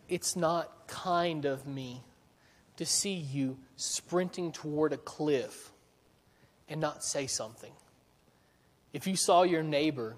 it's 0.08 0.36
not 0.36 0.88
kind 0.88 1.44
of 1.44 1.66
me 1.66 2.02
to 2.76 2.86
see 2.86 3.14
you 3.14 3.58
sprinting 3.76 4.52
toward 4.52 4.92
a 4.92 4.96
cliff 4.96 5.70
and 6.68 6.80
not 6.80 7.04
say 7.04 7.26
something. 7.26 7.72
If 8.92 9.06
you 9.06 9.16
saw 9.16 9.42
your 9.42 9.62
neighbor 9.62 10.16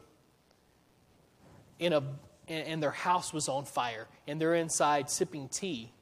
in 1.79 1.93
a 1.93 2.03
and 2.49 2.83
their 2.83 2.91
house 2.91 3.33
was 3.33 3.49
on 3.49 3.65
fire 3.65 4.09
and 4.27 4.41
they're 4.41 4.55
inside 4.55 5.09
sipping 5.11 5.49
tea, 5.49 5.93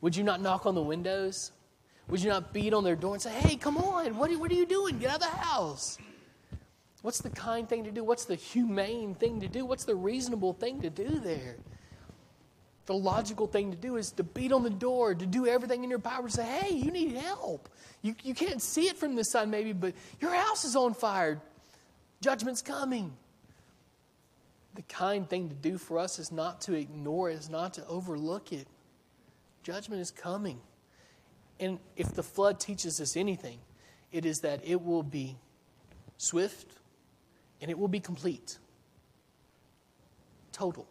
would 0.00 0.14
you 0.14 0.22
not 0.22 0.40
knock 0.40 0.66
on 0.66 0.74
the 0.74 0.82
windows? 0.82 1.52
Would 2.08 2.22
you 2.22 2.30
not 2.30 2.52
beat 2.52 2.72
on 2.72 2.84
their 2.84 2.96
door 2.96 3.14
and 3.14 3.22
say, 3.22 3.32
"Hey, 3.32 3.56
come 3.56 3.76
on! 3.76 4.16
What 4.16 4.30
are, 4.30 4.38
what 4.38 4.50
are 4.50 4.54
you 4.54 4.66
doing? 4.66 4.98
Get 4.98 5.10
out 5.10 5.16
of 5.16 5.22
the 5.22 5.38
house!" 5.38 5.98
What's 7.02 7.20
the 7.20 7.30
kind 7.30 7.68
thing 7.68 7.84
to 7.84 7.92
do? 7.92 8.02
What's 8.02 8.24
the 8.24 8.34
humane 8.34 9.14
thing 9.14 9.40
to 9.40 9.48
do? 9.48 9.64
What's 9.64 9.84
the 9.84 9.94
reasonable 9.94 10.54
thing 10.54 10.82
to 10.82 10.90
do 10.90 11.20
there? 11.20 11.56
The 12.86 12.94
logical 12.94 13.46
thing 13.46 13.70
to 13.70 13.76
do 13.76 13.96
is 13.96 14.10
to 14.12 14.24
beat 14.24 14.50
on 14.50 14.62
the 14.62 14.70
door, 14.70 15.14
to 15.14 15.26
do 15.26 15.46
everything 15.46 15.84
in 15.84 15.90
your 15.90 15.98
power 15.98 16.26
to 16.26 16.32
say, 16.32 16.44
hey, 16.44 16.74
you 16.74 16.90
need 16.90 17.12
help. 17.12 17.68
You, 18.02 18.14
you 18.22 18.34
can't 18.34 18.62
see 18.62 18.88
it 18.88 18.96
from 18.96 19.14
this 19.14 19.30
side, 19.30 19.48
maybe, 19.48 19.72
but 19.72 19.94
your 20.20 20.34
house 20.34 20.64
is 20.64 20.74
on 20.74 20.94
fire. 20.94 21.40
Judgment's 22.20 22.62
coming. 22.62 23.12
The 24.74 24.82
kind 24.82 25.28
thing 25.28 25.48
to 25.48 25.54
do 25.54 25.78
for 25.78 25.98
us 25.98 26.18
is 26.18 26.30
not 26.30 26.60
to 26.62 26.74
ignore 26.74 27.30
it, 27.30 27.34
is 27.34 27.50
not 27.50 27.74
to 27.74 27.86
overlook 27.86 28.52
it. 28.52 28.66
Judgment 29.62 30.00
is 30.00 30.10
coming. 30.10 30.60
And 31.58 31.78
if 31.96 32.14
the 32.14 32.22
flood 32.22 32.60
teaches 32.60 33.00
us 33.00 33.16
anything, 33.16 33.58
it 34.12 34.24
is 34.24 34.40
that 34.40 34.60
it 34.64 34.82
will 34.82 35.02
be 35.02 35.36
swift, 36.18 36.70
and 37.60 37.70
it 37.70 37.78
will 37.78 37.88
be 37.88 38.00
complete. 38.00 38.58
Total. 40.52 40.86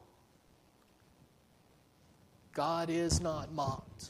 God 2.53 2.89
is 2.89 3.19
not 3.19 3.51
mocked. 3.51 4.09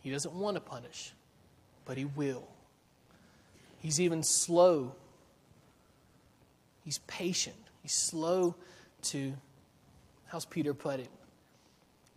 He 0.00 0.10
doesn't 0.10 0.34
want 0.34 0.56
to 0.56 0.60
punish, 0.60 1.12
but 1.84 1.96
He 1.96 2.04
will. 2.04 2.46
He's 3.80 4.00
even 4.00 4.22
slow. 4.22 4.94
He's 6.84 6.98
patient. 7.06 7.56
He's 7.82 7.92
slow 7.92 8.54
to, 9.02 9.34
how's 10.26 10.44
Peter 10.44 10.74
put 10.74 11.00
it? 11.00 11.10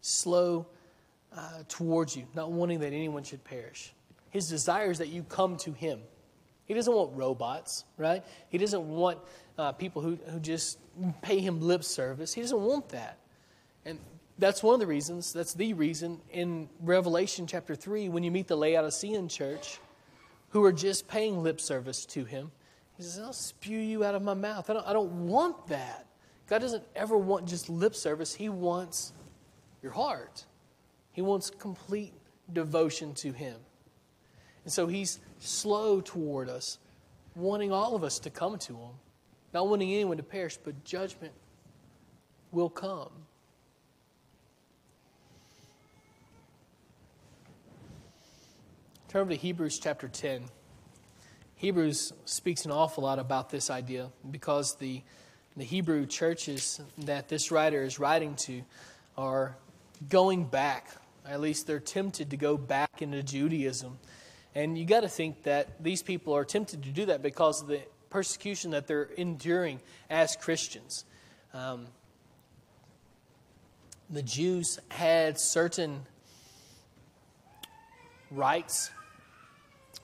Slow 0.01 0.65
uh, 1.35 1.63
towards 1.67 2.15
you, 2.15 2.25
not 2.33 2.51
wanting 2.51 2.79
that 2.79 2.93
anyone 2.93 3.23
should 3.23 3.43
perish. 3.43 3.93
His 4.29 4.49
desire 4.49 4.91
is 4.91 4.97
that 4.97 5.09
you 5.09 5.23
come 5.23 5.57
to 5.57 5.71
Him. 5.71 5.99
He 6.65 6.73
doesn't 6.73 6.93
want 6.93 7.11
robots, 7.15 7.83
right? 7.97 8.23
He 8.49 8.57
doesn't 8.57 8.87
want 8.87 9.19
uh, 9.57 9.73
people 9.73 10.01
who, 10.01 10.17
who 10.27 10.39
just 10.39 10.77
pay 11.21 11.39
him 11.39 11.59
lip 11.59 11.83
service. 11.83 12.33
He 12.33 12.41
doesn't 12.41 12.61
want 12.61 12.89
that. 12.89 13.17
And 13.85 13.99
that's 14.39 14.63
one 14.63 14.75
of 14.75 14.79
the 14.79 14.87
reasons, 14.87 15.33
that's 15.33 15.53
the 15.53 15.73
reason 15.73 16.19
in 16.31 16.69
Revelation 16.79 17.45
chapter 17.45 17.75
3, 17.75 18.09
when 18.09 18.23
you 18.23 18.31
meet 18.31 18.47
the 18.47 18.55
Laodicean 18.55 19.27
church 19.27 19.79
who 20.49 20.63
are 20.63 20.71
just 20.71 21.07
paying 21.07 21.43
lip 21.43 21.59
service 21.59 22.05
to 22.05 22.23
him, 22.23 22.51
he 22.97 23.03
says, 23.03 23.19
I'll 23.19 23.33
spew 23.33 23.79
you 23.79 24.03
out 24.03 24.15
of 24.15 24.21
my 24.21 24.33
mouth. 24.33 24.69
I 24.69 24.73
don't, 24.73 24.87
I 24.87 24.93
don't 24.93 25.27
want 25.27 25.67
that. 25.67 26.05
God 26.47 26.59
doesn't 26.59 26.83
ever 26.95 27.17
want 27.17 27.47
just 27.47 27.69
lip 27.69 27.95
service, 27.95 28.33
He 28.33 28.49
wants 28.49 29.13
your 29.81 29.91
heart. 29.91 30.45
He 31.11 31.21
wants 31.21 31.49
complete 31.49 32.13
devotion 32.51 33.13
to 33.15 33.31
Him. 33.31 33.55
And 34.63 34.71
so 34.71 34.87
He's 34.87 35.19
slow 35.39 36.01
toward 36.01 36.49
us, 36.49 36.77
wanting 37.35 37.71
all 37.71 37.95
of 37.95 38.03
us 38.03 38.19
to 38.19 38.29
come 38.29 38.57
to 38.59 38.73
Him, 38.73 38.91
not 39.53 39.67
wanting 39.67 39.91
anyone 39.93 40.17
to 40.17 40.23
perish, 40.23 40.57
but 40.57 40.83
judgment 40.83 41.33
will 42.51 42.69
come. 42.69 43.09
Turn 49.11 49.27
to 49.27 49.35
Hebrews 49.35 49.77
chapter 49.77 50.07
10. 50.07 50.45
Hebrews 51.55 52.13
speaks 52.23 52.63
an 52.63 52.71
awful 52.71 53.03
lot 53.03 53.19
about 53.19 53.49
this 53.49 53.69
idea 53.69 54.09
because 54.31 54.77
the, 54.77 55.01
the 55.57 55.65
Hebrew 55.65 56.05
churches 56.05 56.79
that 56.97 57.27
this 57.27 57.51
writer 57.51 57.83
is 57.83 57.99
writing 57.99 58.35
to 58.45 58.61
are 59.17 59.57
going 60.07 60.45
back. 60.45 60.87
At 61.27 61.39
least 61.39 61.67
they're 61.67 61.79
tempted 61.79 62.31
to 62.31 62.37
go 62.37 62.57
back 62.57 63.01
into 63.01 63.21
Judaism 63.23 63.97
and 64.53 64.77
you 64.77 64.85
got 64.85 65.01
to 65.01 65.09
think 65.09 65.43
that 65.43 65.81
these 65.81 66.03
people 66.03 66.35
are 66.35 66.43
tempted 66.43 66.83
to 66.83 66.89
do 66.89 67.05
that 67.05 67.21
because 67.21 67.61
of 67.61 67.67
the 67.67 67.81
persecution 68.09 68.71
that 68.71 68.87
they're 68.87 69.09
enduring 69.17 69.79
as 70.09 70.35
Christians. 70.35 71.05
Um, 71.53 71.87
the 74.09 74.21
Jews 74.21 74.79
had 74.89 75.39
certain 75.39 76.05
rights 78.29 78.91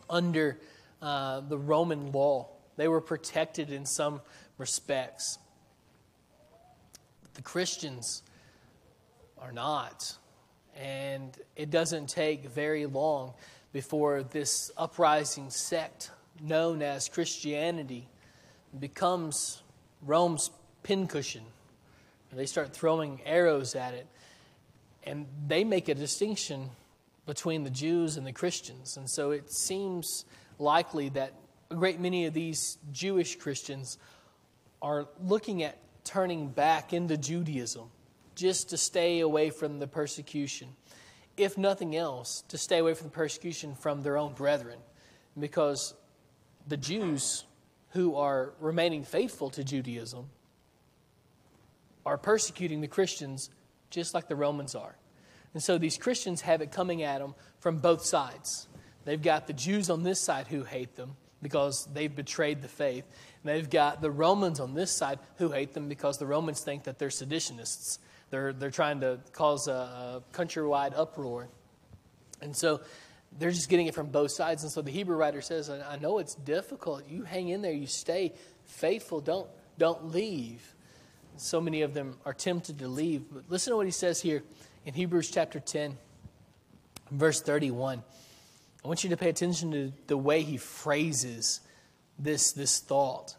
under 0.09 0.57
uh, 1.01 1.41
the 1.41 1.57
Roman 1.57 2.11
law, 2.13 2.47
they 2.77 2.87
were 2.87 3.01
protected 3.01 3.71
in 3.71 3.85
some 3.85 4.21
respects. 4.57 5.37
the 7.33 7.41
Christians 7.41 8.23
are 9.37 9.51
not. 9.51 10.17
And 10.77 11.35
it 11.55 11.71
doesn't 11.71 12.07
take 12.07 12.49
very 12.49 12.85
long 12.85 13.33
before 13.73 14.23
this 14.23 14.71
uprising 14.77 15.49
sect 15.49 16.11
known 16.41 16.81
as 16.81 17.09
Christianity 17.09 18.07
becomes 18.79 19.61
Rome's 20.03 20.51
pincushion. 20.83 21.43
They 22.31 22.45
start 22.45 22.73
throwing 22.73 23.21
arrows 23.25 23.75
at 23.75 23.93
it. 23.93 24.05
And 25.03 25.25
they 25.47 25.63
make 25.63 25.87
a 25.87 25.95
distinction 25.95 26.69
between 27.25 27.63
the 27.63 27.69
Jews 27.69 28.17
and 28.17 28.27
the 28.27 28.33
Christians. 28.33 28.97
And 28.97 29.09
so 29.09 29.31
it 29.31 29.51
seems 29.51 30.25
likely 30.59 31.09
that 31.09 31.33
a 31.71 31.75
great 31.75 31.99
many 31.99 32.25
of 32.25 32.33
these 32.33 32.77
Jewish 32.91 33.37
Christians 33.37 33.97
are 34.81 35.07
looking 35.23 35.63
at 35.63 35.77
turning 36.03 36.49
back 36.49 36.93
into 36.93 37.17
Judaism 37.17 37.89
just 38.37 38.69
to 38.69 38.77
stay 38.77 39.19
away 39.19 39.49
from 39.49 39.79
the 39.79 39.87
persecution 39.87 40.69
if 41.37 41.55
nothing 41.57 41.95
else, 41.95 42.43
to 42.49 42.57
stay 42.57 42.79
away 42.79 42.95
from 42.95 43.07
the 43.07 43.13
persecution 43.13 43.75
from 43.75 44.01
their 44.01 44.17
own 44.17 44.33
brethren. 44.33 44.79
Because 45.39 45.93
the 46.67 46.77
Jews 46.77 47.45
who 47.91 48.15
are 48.15 48.53
remaining 48.59 49.03
faithful 49.03 49.51
to 49.51 49.63
Judaism 49.63 50.25
are 52.05 52.17
persecuting 52.17 52.81
the 52.81 52.87
Christians 52.87 53.51
just 53.91 54.13
like 54.13 54.27
the 54.27 54.35
Romans 54.35 54.75
are. 54.75 54.95
And 55.53 55.63
so 55.63 55.77
these 55.77 55.97
Christians 55.97 56.41
have 56.41 56.61
it 56.61 56.71
coming 56.71 57.03
at 57.03 57.19
them 57.19 57.35
from 57.59 57.77
both 57.77 58.03
sides. 58.03 58.67
They've 59.05 59.21
got 59.21 59.47
the 59.47 59.53
Jews 59.53 59.89
on 59.89 60.03
this 60.03 60.19
side 60.19 60.47
who 60.47 60.63
hate 60.63 60.95
them 60.95 61.15
because 61.41 61.87
they've 61.93 62.13
betrayed 62.13 62.61
the 62.61 62.67
faith. 62.67 63.05
And 63.43 63.55
they've 63.55 63.69
got 63.69 64.01
the 64.01 64.11
Romans 64.11 64.59
on 64.59 64.73
this 64.73 64.91
side 64.91 65.19
who 65.37 65.51
hate 65.51 65.73
them 65.73 65.87
because 65.87 66.17
the 66.17 66.25
Romans 66.25 66.61
think 66.61 66.83
that 66.83 66.97
they're 66.99 67.09
seditionists 67.09 67.99
they're, 68.29 68.53
they're 68.53 68.71
trying 68.71 69.01
to 69.01 69.19
cause 69.33 69.67
a, 69.67 69.71
a 69.71 70.23
countrywide 70.33 70.97
uproar. 70.97 71.47
And 72.41 72.55
so 72.55 72.81
they're 73.37 73.51
just 73.51 73.69
getting 73.69 73.87
it 73.87 73.95
from 73.95 74.07
both 74.07 74.31
sides. 74.31 74.63
And 74.63 74.71
so 74.71 74.81
the 74.81 74.91
Hebrew 74.91 75.15
writer 75.15 75.41
says, 75.41 75.69
I 75.69 75.97
know 75.97 76.19
it's 76.19 76.35
difficult. 76.35 77.07
You 77.07 77.23
hang 77.23 77.49
in 77.49 77.61
there, 77.61 77.71
you 77.71 77.87
stay 77.87 78.33
faithful, 78.65 79.21
don't, 79.21 79.47
don't 79.77 80.11
leave. 80.11 80.75
So 81.37 81.61
many 81.61 81.83
of 81.83 81.93
them 81.93 82.17
are 82.25 82.33
tempted 82.33 82.79
to 82.79 82.87
leave. 82.87 83.25
But 83.31 83.43
listen 83.49 83.71
to 83.71 83.77
what 83.77 83.85
he 83.85 83.91
says 83.91 84.21
here 84.21 84.43
in 84.85 84.93
Hebrews 84.93 85.29
chapter 85.31 85.59
10, 85.59 85.97
verse 87.11 87.41
31. 87.41 88.03
I 88.83 88.87
want 88.87 89.03
you 89.03 89.09
to 89.11 89.17
pay 89.17 89.29
attention 89.29 89.71
to 89.71 89.93
the 90.07 90.17
way 90.17 90.41
he 90.41 90.57
phrases 90.57 91.61
this, 92.17 92.51
this 92.53 92.79
thought. 92.79 93.35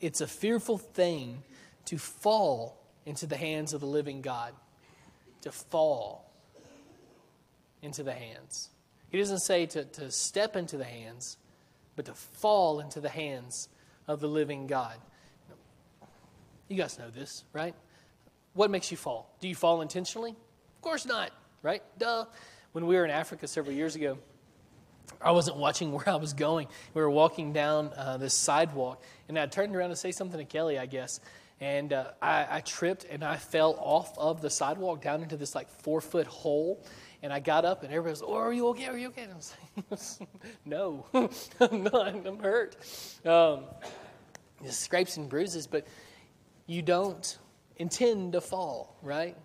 It's 0.00 0.20
a 0.20 0.26
fearful 0.26 0.78
thing 0.78 1.42
to 1.86 1.98
fall 1.98 2.85
into 3.06 3.26
the 3.26 3.36
hands 3.36 3.72
of 3.72 3.80
the 3.80 3.86
living 3.86 4.20
God, 4.20 4.52
to 5.42 5.52
fall 5.52 6.30
into 7.80 8.02
the 8.02 8.12
hands. 8.12 8.68
He 9.08 9.18
doesn't 9.18 9.38
say 9.38 9.66
to, 9.66 9.84
to 9.84 10.10
step 10.10 10.56
into 10.56 10.76
the 10.76 10.84
hands, 10.84 11.38
but 11.94 12.04
to 12.06 12.14
fall 12.14 12.80
into 12.80 13.00
the 13.00 13.08
hands 13.08 13.68
of 14.08 14.20
the 14.20 14.28
living 14.28 14.66
God. 14.66 14.96
You 16.68 16.76
guys 16.76 16.98
know 16.98 17.10
this, 17.10 17.44
right? 17.52 17.74
What 18.54 18.70
makes 18.70 18.90
you 18.90 18.96
fall? 18.96 19.30
Do 19.40 19.48
you 19.48 19.54
fall 19.54 19.82
intentionally? 19.82 20.30
Of 20.30 20.82
course 20.82 21.06
not, 21.06 21.30
right? 21.62 21.82
Duh. 21.98 22.24
When 22.72 22.86
we 22.86 22.96
were 22.96 23.04
in 23.04 23.10
Africa 23.10 23.46
several 23.46 23.74
years 23.74 23.94
ago, 23.94 24.18
I 25.20 25.30
wasn't 25.30 25.56
watching 25.56 25.92
where 25.92 26.08
I 26.08 26.16
was 26.16 26.32
going. 26.32 26.66
We 26.92 27.02
were 27.02 27.10
walking 27.10 27.52
down 27.52 27.92
uh, 27.96 28.16
this 28.16 28.34
sidewalk, 28.34 29.02
and 29.28 29.38
I 29.38 29.46
turned 29.46 29.76
around 29.76 29.90
to 29.90 29.96
say 29.96 30.10
something 30.10 30.38
to 30.38 30.44
Kelly, 30.44 30.78
I 30.78 30.86
guess. 30.86 31.20
And 31.60 31.92
uh, 31.92 32.10
I, 32.20 32.46
I 32.50 32.60
tripped 32.60 33.04
and 33.04 33.24
I 33.24 33.36
fell 33.36 33.76
off 33.78 34.16
of 34.18 34.42
the 34.42 34.50
sidewalk 34.50 35.02
down 35.02 35.22
into 35.22 35.36
this 35.36 35.54
like 35.54 35.68
four 35.68 36.00
foot 36.00 36.26
hole. 36.26 36.84
And 37.22 37.32
I 37.32 37.40
got 37.40 37.64
up, 37.64 37.82
and 37.82 37.90
everybody 37.90 38.12
was, 38.12 38.22
"Oh, 38.22 38.34
are 38.34 38.52
you 38.52 38.68
okay? 38.68 38.86
Are 38.86 38.96
you 38.96 39.08
okay?" 39.08 39.22
And 39.22 39.32
I 39.32 39.36
was 39.88 40.20
like, 40.20 40.28
"No, 40.64 41.06
I'm 41.60 41.82
not. 41.82 42.26
I'm 42.26 42.38
hurt. 42.38 42.76
Um, 43.24 43.64
scrapes 44.68 45.16
and 45.16 45.28
bruises, 45.28 45.66
but 45.66 45.86
you 46.66 46.82
don't 46.82 47.38
intend 47.76 48.32
to 48.32 48.40
fall, 48.40 48.96
right? 49.02 49.36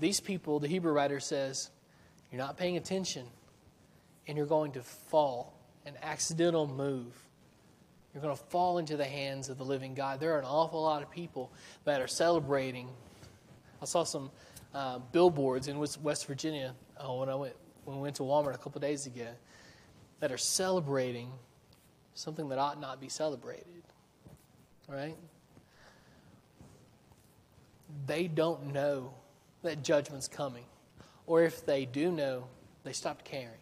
These 0.00 0.20
people, 0.20 0.58
the 0.58 0.68
Hebrew 0.68 0.92
writer 0.92 1.20
says, 1.20 1.70
you're 2.30 2.40
not 2.40 2.56
paying 2.56 2.78
attention, 2.78 3.26
and 4.26 4.38
you're 4.38 4.46
going 4.46 4.72
to 4.72 4.82
fall. 4.82 5.58
An 5.84 5.94
accidental 6.02 6.66
move. 6.66 7.12
You're 8.12 8.22
going 8.22 8.36
to 8.36 8.42
fall 8.44 8.78
into 8.78 8.96
the 8.96 9.04
hands 9.04 9.48
of 9.48 9.56
the 9.56 9.64
living 9.64 9.94
God. 9.94 10.20
There 10.20 10.34
are 10.34 10.38
an 10.38 10.44
awful 10.44 10.82
lot 10.82 11.02
of 11.02 11.10
people 11.10 11.50
that 11.84 12.00
are 12.00 12.06
celebrating. 12.06 12.88
I 13.80 13.86
saw 13.86 14.04
some 14.04 14.30
uh, 14.74 14.98
billboards 15.12 15.68
in 15.68 15.78
West 15.78 16.26
Virginia 16.26 16.74
uh, 16.98 17.12
when 17.12 17.28
I 17.28 17.34
went 17.34 17.54
when 17.84 17.96
we 17.96 18.02
went 18.02 18.16
to 18.16 18.22
Walmart 18.22 18.54
a 18.54 18.58
couple 18.58 18.80
days 18.80 19.06
ago 19.06 19.26
that 20.20 20.30
are 20.30 20.38
celebrating 20.38 21.32
something 22.14 22.48
that 22.50 22.58
ought 22.58 22.80
not 22.80 23.00
be 23.00 23.08
celebrated. 23.08 23.82
Right? 24.88 25.16
They 28.06 28.28
don't 28.28 28.72
know 28.72 29.14
that 29.62 29.82
judgment's 29.82 30.28
coming. 30.28 30.64
Or 31.26 31.42
if 31.42 31.64
they 31.66 31.86
do 31.86 32.12
know, 32.12 32.44
they 32.84 32.92
stopped 32.92 33.24
caring. 33.24 33.58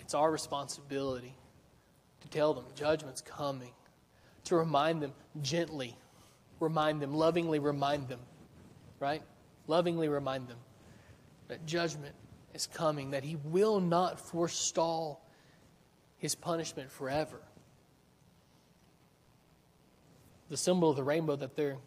It's 0.00 0.14
our 0.14 0.30
responsibility 0.30 1.34
to 2.20 2.28
tell 2.28 2.54
them 2.54 2.64
judgment's 2.74 3.20
coming, 3.20 3.72
to 4.44 4.56
remind 4.56 5.02
them 5.02 5.12
gently, 5.42 5.96
remind 6.58 7.00
them, 7.00 7.14
lovingly 7.14 7.58
remind 7.58 8.08
them, 8.08 8.20
right? 8.98 9.22
Lovingly 9.66 10.08
remind 10.08 10.48
them 10.48 10.58
that 11.48 11.66
judgment 11.66 12.14
is 12.54 12.66
coming, 12.66 13.10
that 13.10 13.24
He 13.24 13.36
will 13.44 13.80
not 13.80 14.20
forestall 14.20 15.24
His 16.18 16.34
punishment 16.34 16.90
forever. 16.90 17.40
The 20.48 20.56
symbol 20.56 20.90
of 20.90 20.96
the 20.96 21.04
rainbow 21.04 21.36
that 21.36 21.54
they're 21.54 21.78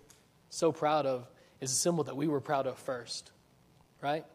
so 0.50 0.72
proud 0.72 1.06
of 1.06 1.28
is 1.60 1.72
a 1.72 1.76
symbol 1.76 2.06
that 2.06 2.16
we 2.16 2.28
were 2.28 2.40
proud 2.40 2.68
of 2.68 2.78
first, 2.78 3.32
right? 4.02 4.26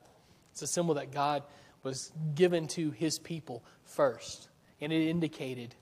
It's 0.52 0.62
a 0.62 0.66
symbol 0.66 0.94
that 0.96 1.12
God 1.12 1.42
was 1.82 2.12
given 2.34 2.66
to 2.68 2.90
His 2.90 3.18
people 3.18 3.64
first. 3.84 4.48
And 4.80 4.92
it 4.92 5.08
indicated 5.08 5.74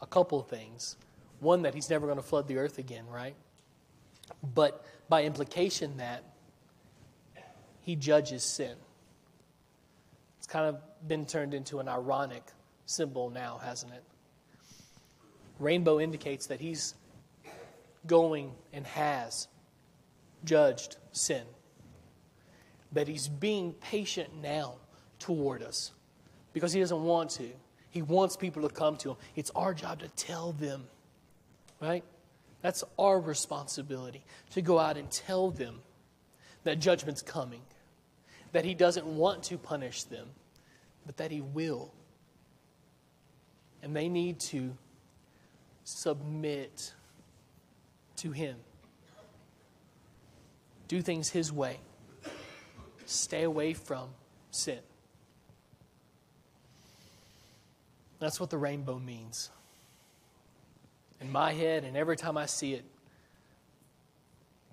a 0.00 0.06
couple 0.06 0.40
of 0.40 0.48
things. 0.48 0.96
One, 1.40 1.62
that 1.62 1.74
He's 1.74 1.90
never 1.90 2.06
going 2.06 2.18
to 2.18 2.22
flood 2.22 2.48
the 2.48 2.58
earth 2.58 2.78
again, 2.78 3.04
right? 3.08 3.34
But 4.54 4.84
by 5.08 5.24
implication, 5.24 5.96
that 5.98 6.24
He 7.80 7.96
judges 7.96 8.42
sin. 8.42 8.76
It's 10.38 10.46
kind 10.46 10.66
of 10.66 10.80
been 11.06 11.26
turned 11.26 11.54
into 11.54 11.80
an 11.80 11.88
ironic 11.88 12.44
symbol 12.86 13.30
now, 13.30 13.58
hasn't 13.62 13.92
it? 13.92 14.04
Rainbow 15.58 16.00
indicates 16.00 16.46
that 16.46 16.60
He's 16.60 16.94
going 18.06 18.52
and 18.72 18.86
has 18.86 19.48
judged 20.44 20.96
sin. 21.12 21.44
That 22.92 23.08
he's 23.08 23.28
being 23.28 23.72
patient 23.74 24.28
now 24.42 24.76
toward 25.18 25.62
us 25.62 25.92
because 26.52 26.72
he 26.72 26.80
doesn't 26.80 27.02
want 27.02 27.30
to. 27.30 27.48
He 27.90 28.02
wants 28.02 28.36
people 28.36 28.62
to 28.62 28.68
come 28.68 28.96
to 28.98 29.10
him. 29.10 29.16
It's 29.36 29.50
our 29.54 29.74
job 29.74 30.00
to 30.00 30.08
tell 30.08 30.52
them, 30.52 30.84
right? 31.80 32.04
That's 32.62 32.84
our 32.98 33.20
responsibility 33.20 34.24
to 34.50 34.62
go 34.62 34.78
out 34.78 34.96
and 34.96 35.10
tell 35.10 35.50
them 35.50 35.80
that 36.64 36.78
judgment's 36.78 37.22
coming, 37.22 37.62
that 38.52 38.64
he 38.64 38.74
doesn't 38.74 39.06
want 39.06 39.42
to 39.44 39.58
punish 39.58 40.04
them, 40.04 40.28
but 41.06 41.16
that 41.16 41.30
he 41.30 41.40
will. 41.40 41.92
And 43.82 43.96
they 43.96 44.08
need 44.08 44.38
to 44.40 44.76
submit 45.84 46.92
to 48.16 48.30
Him. 48.30 48.56
Do 50.88 51.00
things 51.02 51.30
His 51.30 51.52
way. 51.52 51.80
Stay 53.06 53.42
away 53.42 53.74
from 53.74 54.08
sin. 54.50 54.78
That's 58.20 58.38
what 58.38 58.50
the 58.50 58.58
rainbow 58.58 58.98
means. 58.98 59.50
In 61.20 61.32
my 61.32 61.52
head, 61.52 61.84
and 61.84 61.96
every 61.96 62.16
time 62.16 62.36
I 62.36 62.46
see 62.46 62.74
it, 62.74 62.84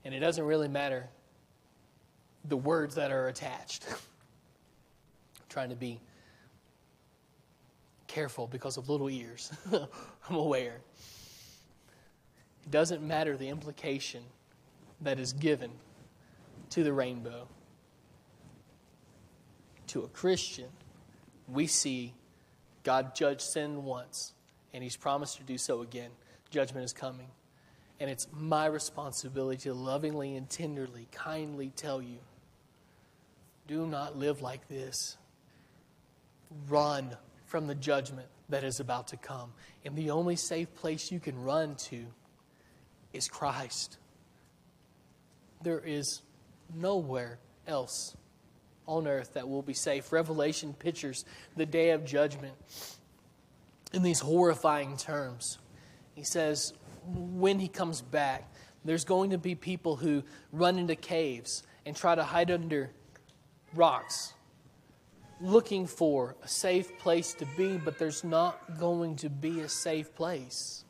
and 0.05 0.13
it 0.13 0.19
doesn't 0.19 0.43
really 0.43 0.67
matter 0.67 1.07
the 2.45 2.57
words 2.57 2.95
that 2.95 3.11
are 3.11 3.27
attached. 3.27 3.85
Trying 5.49 5.69
to 5.69 5.75
be 5.75 5.99
careful 8.07 8.47
because 8.47 8.77
of 8.77 8.89
little 8.89 9.09
ears. 9.09 9.51
I'm 10.29 10.35
aware. 10.35 10.81
It 12.65 12.71
doesn't 12.71 13.01
matter 13.01 13.37
the 13.37 13.47
implication 13.47 14.23
that 15.01 15.19
is 15.19 15.33
given 15.33 15.71
to 16.71 16.83
the 16.83 16.91
rainbow. 16.91 17.47
To 19.87 20.03
a 20.03 20.07
Christian, 20.09 20.67
we 21.47 21.65
see 21.65 22.13
God 22.87 23.13
judged 23.13 23.41
sin 23.41 23.83
once, 23.83 24.31
and 24.73 24.81
He's 24.81 24.95
promised 24.95 25.35
to 25.39 25.43
do 25.43 25.57
so 25.57 25.81
again. 25.81 26.09
Judgment 26.49 26.85
is 26.85 26.93
coming. 26.93 27.27
And 27.99 28.09
it's 28.09 28.29
my 28.31 28.65
responsibility 28.67 29.63
to 29.63 29.73
lovingly 29.73 30.37
and 30.37 30.49
tenderly, 30.49 31.09
kindly 31.11 31.73
tell 31.75 32.01
you 32.01 32.19
do 33.67 33.85
not 33.85 34.17
live 34.17 34.41
like 34.41 34.69
this. 34.69 35.17
Run 36.69 37.17
from 37.45 37.67
the 37.67 37.75
judgment 37.75 38.29
that 38.47 38.63
is 38.63 38.79
about 38.79 39.09
to 39.09 39.17
come. 39.17 39.51
And 39.83 39.93
the 39.93 40.11
only 40.11 40.37
safe 40.37 40.73
place 40.75 41.11
you 41.11 41.19
can 41.19 41.43
run 41.43 41.75
to 41.89 42.05
is 43.11 43.27
Christ. 43.27 43.97
There 45.61 45.81
is 45.85 46.21
nowhere 46.73 47.39
else 47.67 48.15
on 48.87 49.07
earth 49.07 49.33
that 49.33 49.47
will 49.47 49.61
be 49.61 49.73
safe. 49.73 50.11
Revelation 50.11 50.73
pictures 50.73 51.25
the 51.55 51.65
day 51.65 51.91
of 51.91 52.05
judgment 52.05 52.55
in 53.93 54.03
these 54.03 54.19
horrifying 54.19 54.97
terms. 54.97 55.59
He 56.15 56.23
says, 56.23 56.73
when 57.05 57.59
he 57.59 57.67
comes 57.67 58.01
back, 58.01 58.51
there's 58.83 59.05
going 59.05 59.31
to 59.31 59.37
be 59.37 59.55
people 59.55 59.95
who 59.95 60.23
run 60.51 60.79
into 60.79 60.95
caves 60.95 61.63
and 61.85 61.95
try 61.95 62.15
to 62.15 62.23
hide 62.23 62.51
under 62.51 62.89
rocks, 63.73 64.33
looking 65.39 65.85
for 65.85 66.35
a 66.43 66.47
safe 66.47 66.97
place 66.97 67.33
to 67.35 67.45
be, 67.57 67.77
but 67.77 67.97
there's 67.97 68.23
not 68.23 68.79
going 68.79 69.15
to 69.17 69.29
be 69.29 69.61
a 69.61 69.69
safe 69.69 70.13
place. 70.15 70.83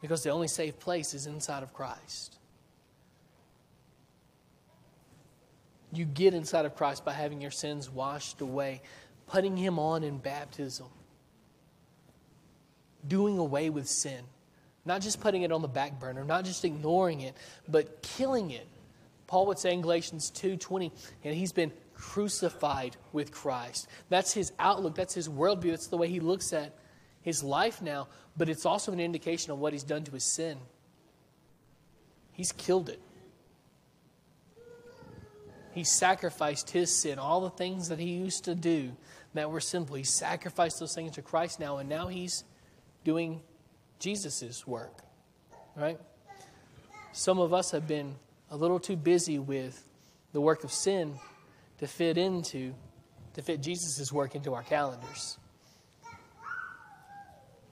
Because 0.00 0.22
the 0.22 0.30
only 0.30 0.48
safe 0.48 0.78
place 0.78 1.14
is 1.14 1.26
inside 1.26 1.62
of 1.62 1.72
Christ. 1.72 2.38
You 5.94 6.04
get 6.04 6.34
inside 6.34 6.66
of 6.66 6.74
Christ 6.76 7.04
by 7.04 7.12
having 7.12 7.40
your 7.40 7.50
sins 7.50 7.88
washed 7.88 8.40
away, 8.40 8.82
putting 9.26 9.56
Him 9.56 9.78
on 9.78 10.02
in 10.02 10.18
baptism, 10.18 10.86
doing 13.06 13.38
away 13.38 13.70
with 13.70 13.88
sin. 13.88 14.24
Not 14.86 15.00
just 15.00 15.20
putting 15.20 15.42
it 15.42 15.52
on 15.52 15.62
the 15.62 15.68
back 15.68 15.98
burner, 15.98 16.24
not 16.24 16.44
just 16.44 16.64
ignoring 16.64 17.20
it, 17.22 17.34
but 17.68 18.02
killing 18.02 18.50
it. 18.50 18.66
Paul 19.26 19.46
would 19.46 19.58
say 19.58 19.72
in 19.72 19.80
Galatians 19.80 20.30
2:20, 20.30 20.92
and 21.24 21.34
he's 21.34 21.52
been 21.52 21.72
crucified 21.94 22.96
with 23.12 23.30
Christ. 23.32 23.86
That's 24.10 24.32
his 24.32 24.52
outlook, 24.58 24.94
that's 24.94 25.14
his 25.14 25.28
worldview, 25.28 25.70
that's 25.70 25.86
the 25.86 25.96
way 25.96 26.08
he 26.08 26.20
looks 26.20 26.52
at 26.52 26.74
his 27.22 27.42
life 27.42 27.80
now, 27.80 28.08
but 28.36 28.48
it's 28.50 28.66
also 28.66 28.92
an 28.92 29.00
indication 29.00 29.50
of 29.52 29.58
what 29.58 29.72
he's 29.72 29.84
done 29.84 30.04
to 30.04 30.12
his 30.12 30.24
sin. 30.24 30.58
He's 32.32 32.52
killed 32.52 32.90
it. 32.90 33.00
He 35.74 35.82
sacrificed 35.82 36.70
his 36.70 36.96
sin, 36.96 37.18
all 37.18 37.40
the 37.40 37.50
things 37.50 37.88
that 37.88 37.98
he 37.98 38.10
used 38.10 38.44
to 38.44 38.54
do 38.54 38.92
that 39.34 39.50
were 39.50 39.60
sinful. 39.60 39.96
He 39.96 40.04
sacrificed 40.04 40.78
those 40.78 40.94
things 40.94 41.12
to 41.12 41.22
Christ 41.22 41.58
now, 41.58 41.78
and 41.78 41.88
now 41.88 42.06
he's 42.06 42.44
doing 43.02 43.42
Jesus' 43.98 44.66
work. 44.66 45.02
Right? 45.74 45.98
Some 47.12 47.40
of 47.40 47.52
us 47.52 47.72
have 47.72 47.88
been 47.88 48.14
a 48.50 48.56
little 48.56 48.78
too 48.78 48.96
busy 48.96 49.40
with 49.40 49.88
the 50.32 50.40
work 50.40 50.62
of 50.62 50.70
sin 50.70 51.14
to 51.78 51.88
fit 51.88 52.18
into, 52.18 52.74
to 53.34 53.42
fit 53.42 53.60
Jesus' 53.60 54.12
work 54.12 54.36
into 54.36 54.54
our 54.54 54.62
calendars. 54.62 55.38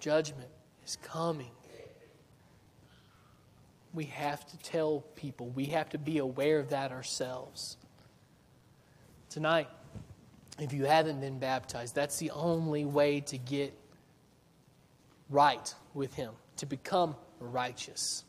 Judgment 0.01 0.49
is 0.85 0.97
coming. 0.97 1.53
We 3.95 4.07
have 4.07 4.45
to 4.47 4.59
tell 4.59 5.05
people, 5.15 5.51
we 5.51 5.67
have 5.67 5.91
to 5.91 5.99
be 5.99 6.19
aware 6.19 6.59
of 6.59 6.71
that 6.71 6.91
ourselves. 6.91 7.77
Tonight, 9.33 9.69
if 10.59 10.75
you 10.75 10.85
haven't 10.85 11.23
been 11.23 11.39
baptized, 11.39 11.95
that's 11.95 12.19
the 12.19 12.33
only 12.33 12.85
way 12.85 13.21
to 13.21 13.39
get 13.39 13.73
right 15.31 15.75
with 15.95 16.13
Him, 16.13 16.35
to 16.59 16.67
become 16.67 17.17
righteous, 17.41 18.25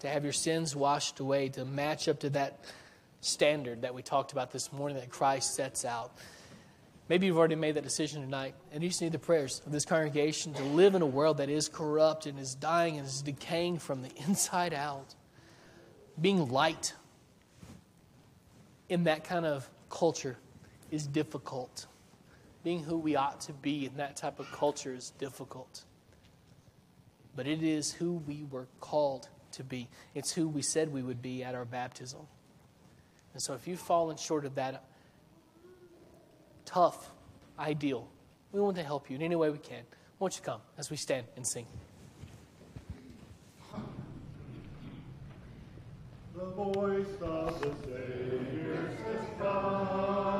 to 0.00 0.08
have 0.08 0.24
your 0.24 0.32
sins 0.32 0.74
washed 0.74 1.20
away, 1.20 1.48
to 1.50 1.64
match 1.64 2.08
up 2.08 2.18
to 2.20 2.30
that 2.30 2.64
standard 3.20 3.82
that 3.82 3.94
we 3.94 4.02
talked 4.02 4.32
about 4.32 4.50
this 4.50 4.72
morning 4.72 4.98
that 4.98 5.10
Christ 5.10 5.54
sets 5.54 5.84
out. 5.84 6.10
Maybe 7.08 7.26
you've 7.26 7.38
already 7.38 7.54
made 7.54 7.76
that 7.76 7.84
decision 7.84 8.20
tonight, 8.20 8.56
and 8.72 8.82
you 8.82 8.88
just 8.88 9.02
need 9.02 9.12
the 9.12 9.20
prayers 9.20 9.62
of 9.64 9.70
this 9.70 9.84
congregation 9.84 10.54
to 10.54 10.64
live 10.64 10.96
in 10.96 11.02
a 11.02 11.06
world 11.06 11.36
that 11.36 11.48
is 11.48 11.68
corrupt 11.68 12.26
and 12.26 12.36
is 12.36 12.56
dying 12.56 12.98
and 12.98 13.06
is 13.06 13.22
decaying 13.22 13.78
from 13.78 14.02
the 14.02 14.10
inside 14.26 14.74
out. 14.74 15.14
Being 16.20 16.48
light 16.48 16.94
in 18.88 19.04
that 19.04 19.22
kind 19.22 19.46
of 19.46 19.70
culture 19.90 20.38
is 20.90 21.06
difficult. 21.06 21.86
Being 22.64 22.82
who 22.82 22.96
we 22.96 23.16
ought 23.16 23.40
to 23.42 23.52
be 23.52 23.86
in 23.86 23.96
that 23.96 24.16
type 24.16 24.38
of 24.38 24.50
culture 24.52 24.94
is 24.94 25.10
difficult. 25.18 25.84
But 27.36 27.46
it 27.46 27.62
is 27.62 27.92
who 27.92 28.14
we 28.26 28.44
were 28.50 28.66
called 28.80 29.28
to 29.52 29.64
be, 29.64 29.88
it's 30.14 30.32
who 30.32 30.48
we 30.48 30.62
said 30.62 30.92
we 30.92 31.02
would 31.02 31.20
be 31.20 31.42
at 31.42 31.54
our 31.54 31.64
baptism. 31.64 32.20
And 33.32 33.42
so 33.42 33.54
if 33.54 33.66
you've 33.66 33.80
fallen 33.80 34.16
short 34.16 34.44
of 34.44 34.54
that 34.56 34.84
tough 36.64 37.10
ideal, 37.58 38.08
we 38.52 38.60
want 38.60 38.76
to 38.76 38.82
help 38.82 39.10
you 39.10 39.16
in 39.16 39.22
any 39.22 39.36
way 39.36 39.50
we 39.50 39.58
can. 39.58 39.82
Won't 40.18 40.36
you 40.36 40.42
come 40.42 40.60
as 40.76 40.90
we 40.90 40.96
stand 40.96 41.26
and 41.36 41.46
sing? 41.46 41.66
The 46.34 46.44
voice 46.44 47.06
of 47.22 47.60
the 47.60 47.72
Savior 47.84 48.96
says, 49.40 50.39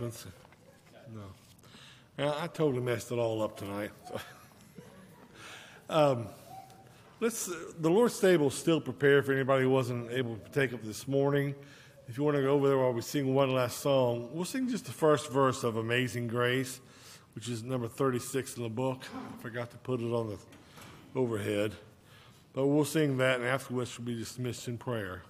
announcements? 0.00 0.26
No. 1.14 1.22
Yeah, 2.18 2.34
I 2.42 2.46
totally 2.46 2.82
messed 2.82 3.12
it 3.12 3.18
all 3.18 3.42
up 3.42 3.56
tonight. 3.56 3.90
um, 5.88 6.26
let's. 7.20 7.50
The 7.78 7.90
Lord's 7.90 8.18
table 8.18 8.48
is 8.48 8.54
still 8.54 8.80
prepared 8.80 9.26
for 9.26 9.32
anybody 9.32 9.64
who 9.64 9.70
wasn't 9.70 10.10
able 10.10 10.36
to 10.36 10.50
take 10.50 10.72
up 10.72 10.82
this 10.82 11.06
morning. 11.08 11.54
If 12.08 12.18
you 12.18 12.24
want 12.24 12.36
to 12.36 12.42
go 12.42 12.50
over 12.50 12.68
there 12.68 12.78
while 12.78 12.92
we 12.92 13.02
sing 13.02 13.34
one 13.34 13.52
last 13.52 13.78
song, 13.78 14.28
we'll 14.32 14.44
sing 14.44 14.68
just 14.68 14.86
the 14.86 14.92
first 14.92 15.30
verse 15.30 15.64
of 15.64 15.76
"Amazing 15.76 16.28
Grace," 16.28 16.80
which 17.34 17.48
is 17.48 17.62
number 17.62 17.88
thirty-six 17.88 18.56
in 18.56 18.62
the 18.62 18.68
book. 18.68 19.02
I 19.14 19.42
forgot 19.42 19.70
to 19.70 19.76
put 19.78 20.00
it 20.00 20.12
on 20.12 20.28
the 20.28 21.18
overhead. 21.18 21.72
But 22.52 22.66
we'll 22.68 22.84
sing 22.84 23.16
that, 23.16 23.40
and 23.40 23.48
afterwards 23.48 23.98
we'll 23.98 24.06
be 24.06 24.16
dismissed 24.16 24.68
in 24.68 24.78
prayer. 24.78 25.22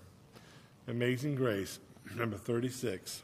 Amazing 0.86 1.36
Grace, 1.36 1.78
number 2.16 2.36
36. 2.36 3.22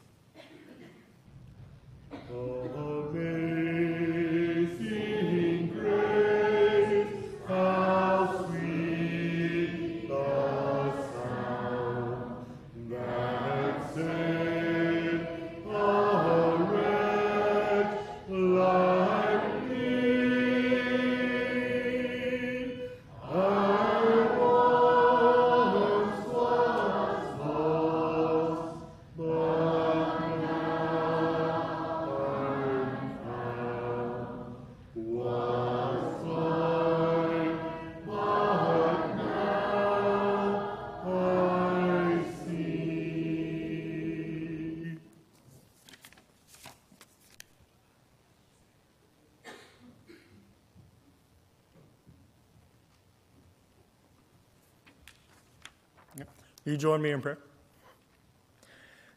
You 56.71 56.77
join 56.77 57.01
me 57.01 57.11
in 57.11 57.21
prayer? 57.21 57.37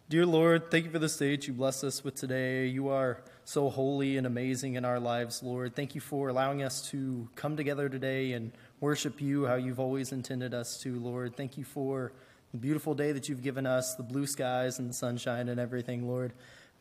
Dear 0.09 0.27
Lord, 0.27 0.73
thank 0.73 0.87
you 0.87 0.91
for 0.91 0.99
this 0.99 1.17
day 1.17 1.37
that 1.37 1.47
you 1.47 1.55
bless 1.55 1.85
us 1.85 2.03
with 2.03 2.17
today. 2.17 2.67
You 2.67 2.89
are 2.89 3.23
so 3.45 3.71
holy 3.71 4.17
and 4.17 4.27
amazing 4.27 4.75
in 4.75 4.85
our 4.85 4.99
lives, 4.99 5.41
Lord. 5.41 5.77
Thank 5.77 5.95
you 5.95 6.01
for 6.01 6.31
allowing 6.31 6.65
us 6.65 6.91
to 6.91 7.29
come 7.37 7.57
together 7.57 7.89
today 7.89 8.33
and 8.33 8.51
worship 8.81 9.21
you 9.21 9.47
how 9.47 9.55
you've 9.55 9.79
always 9.79 10.11
intended 10.11 10.53
us 10.53 10.81
to, 10.81 10.99
Lord. 10.99 11.37
Thank 11.37 11.57
you 11.57 11.63
for 11.63 12.11
the 12.51 12.59
beautiful 12.59 12.93
day 12.93 13.13
that 13.13 13.29
you've 13.29 13.45
given 13.45 13.67
us, 13.67 13.95
the 13.95 14.03
blue 14.03 14.27
skies 14.27 14.81
and 14.81 14.91
the 14.91 14.95
sunshine 14.95 15.49
and 15.49 15.61
everything, 15.61 16.09
Lord. 16.09 16.33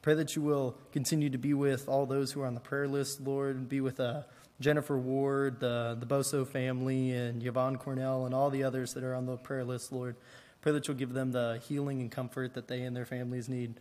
Pray 0.01 0.15
that 0.15 0.35
you 0.35 0.41
will 0.41 0.75
continue 0.91 1.29
to 1.29 1.37
be 1.37 1.53
with 1.53 1.87
all 1.87 2.07
those 2.07 2.31
who 2.31 2.41
are 2.41 2.47
on 2.47 2.55
the 2.55 2.59
prayer 2.59 2.87
list, 2.87 3.21
Lord, 3.21 3.57
and 3.57 3.69
be 3.69 3.79
with 3.79 3.99
uh, 3.99 4.23
Jennifer 4.59 4.97
Ward, 4.97 5.59
the, 5.59 5.95
the 5.99 6.07
Boso 6.07 6.47
family, 6.47 7.11
and 7.11 7.45
Yvonne 7.45 7.77
Cornell, 7.77 8.25
and 8.25 8.33
all 8.33 8.49
the 8.49 8.63
others 8.63 8.95
that 8.95 9.03
are 9.03 9.13
on 9.13 9.27
the 9.27 9.37
prayer 9.37 9.63
list, 9.63 9.91
Lord. 9.91 10.15
Pray 10.63 10.71
that 10.71 10.87
you'll 10.87 10.95
give 10.95 11.11
them 11.11 11.33
the 11.33 11.61
healing 11.67 11.99
and 11.99 12.09
comfort 12.09 12.53
that 12.53 12.69
they 12.69 12.83
and 12.83 12.95
their 12.95 13.05
families 13.05 13.49
need. 13.49 13.73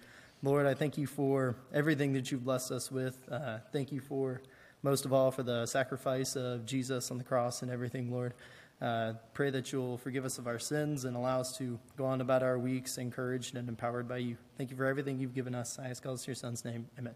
Lord, 0.43 0.67
I 0.67 0.75
thank 0.75 0.99
you 0.99 1.07
for 1.07 1.55
everything 1.73 2.13
that 2.15 2.33
you've 2.33 2.43
blessed 2.43 2.73
us 2.73 2.91
with. 2.91 3.17
Uh, 3.31 3.59
thank 3.73 3.93
you 3.93 4.01
for, 4.01 4.43
most 4.83 5.05
of 5.05 5.13
all, 5.13 5.31
for 5.31 5.45
the 5.45 5.65
sacrifice 5.67 6.35
of 6.35 6.67
Jesus 6.67 7.13
on 7.13 7.19
the 7.19 7.25
cross 7.25 7.63
and 7.63 7.71
everything, 7.71 8.11
Lord. 8.11 8.35
Uh, 8.81 9.13
pray 9.33 9.51
that 9.51 9.71
you'll 9.71 9.97
forgive 9.97 10.25
us 10.25 10.39
of 10.39 10.49
our 10.49 10.59
sins 10.59 11.05
and 11.05 11.17
allow 11.17 11.39
us 11.39 11.57
to 11.59 11.79
go 11.97 12.05
on 12.05 12.21
about 12.21 12.43
our 12.43 12.59
weeks 12.59 12.99
encouraged 12.99 13.55
and 13.55 13.69
empowered 13.69 14.09
by 14.09 14.17
you. 14.17 14.37
Thank 14.59 14.73
you 14.73 14.77
for 14.77 14.87
everything 14.87 15.21
you've 15.21 15.37
given 15.37 15.55
us. 15.55 15.79
I 15.79 15.89
ask 15.89 16.05
all 16.05 16.15
this 16.15 16.27
in 16.27 16.31
your 16.31 16.35
son's 16.35 16.65
name. 16.65 16.89
Amen. 16.99 17.15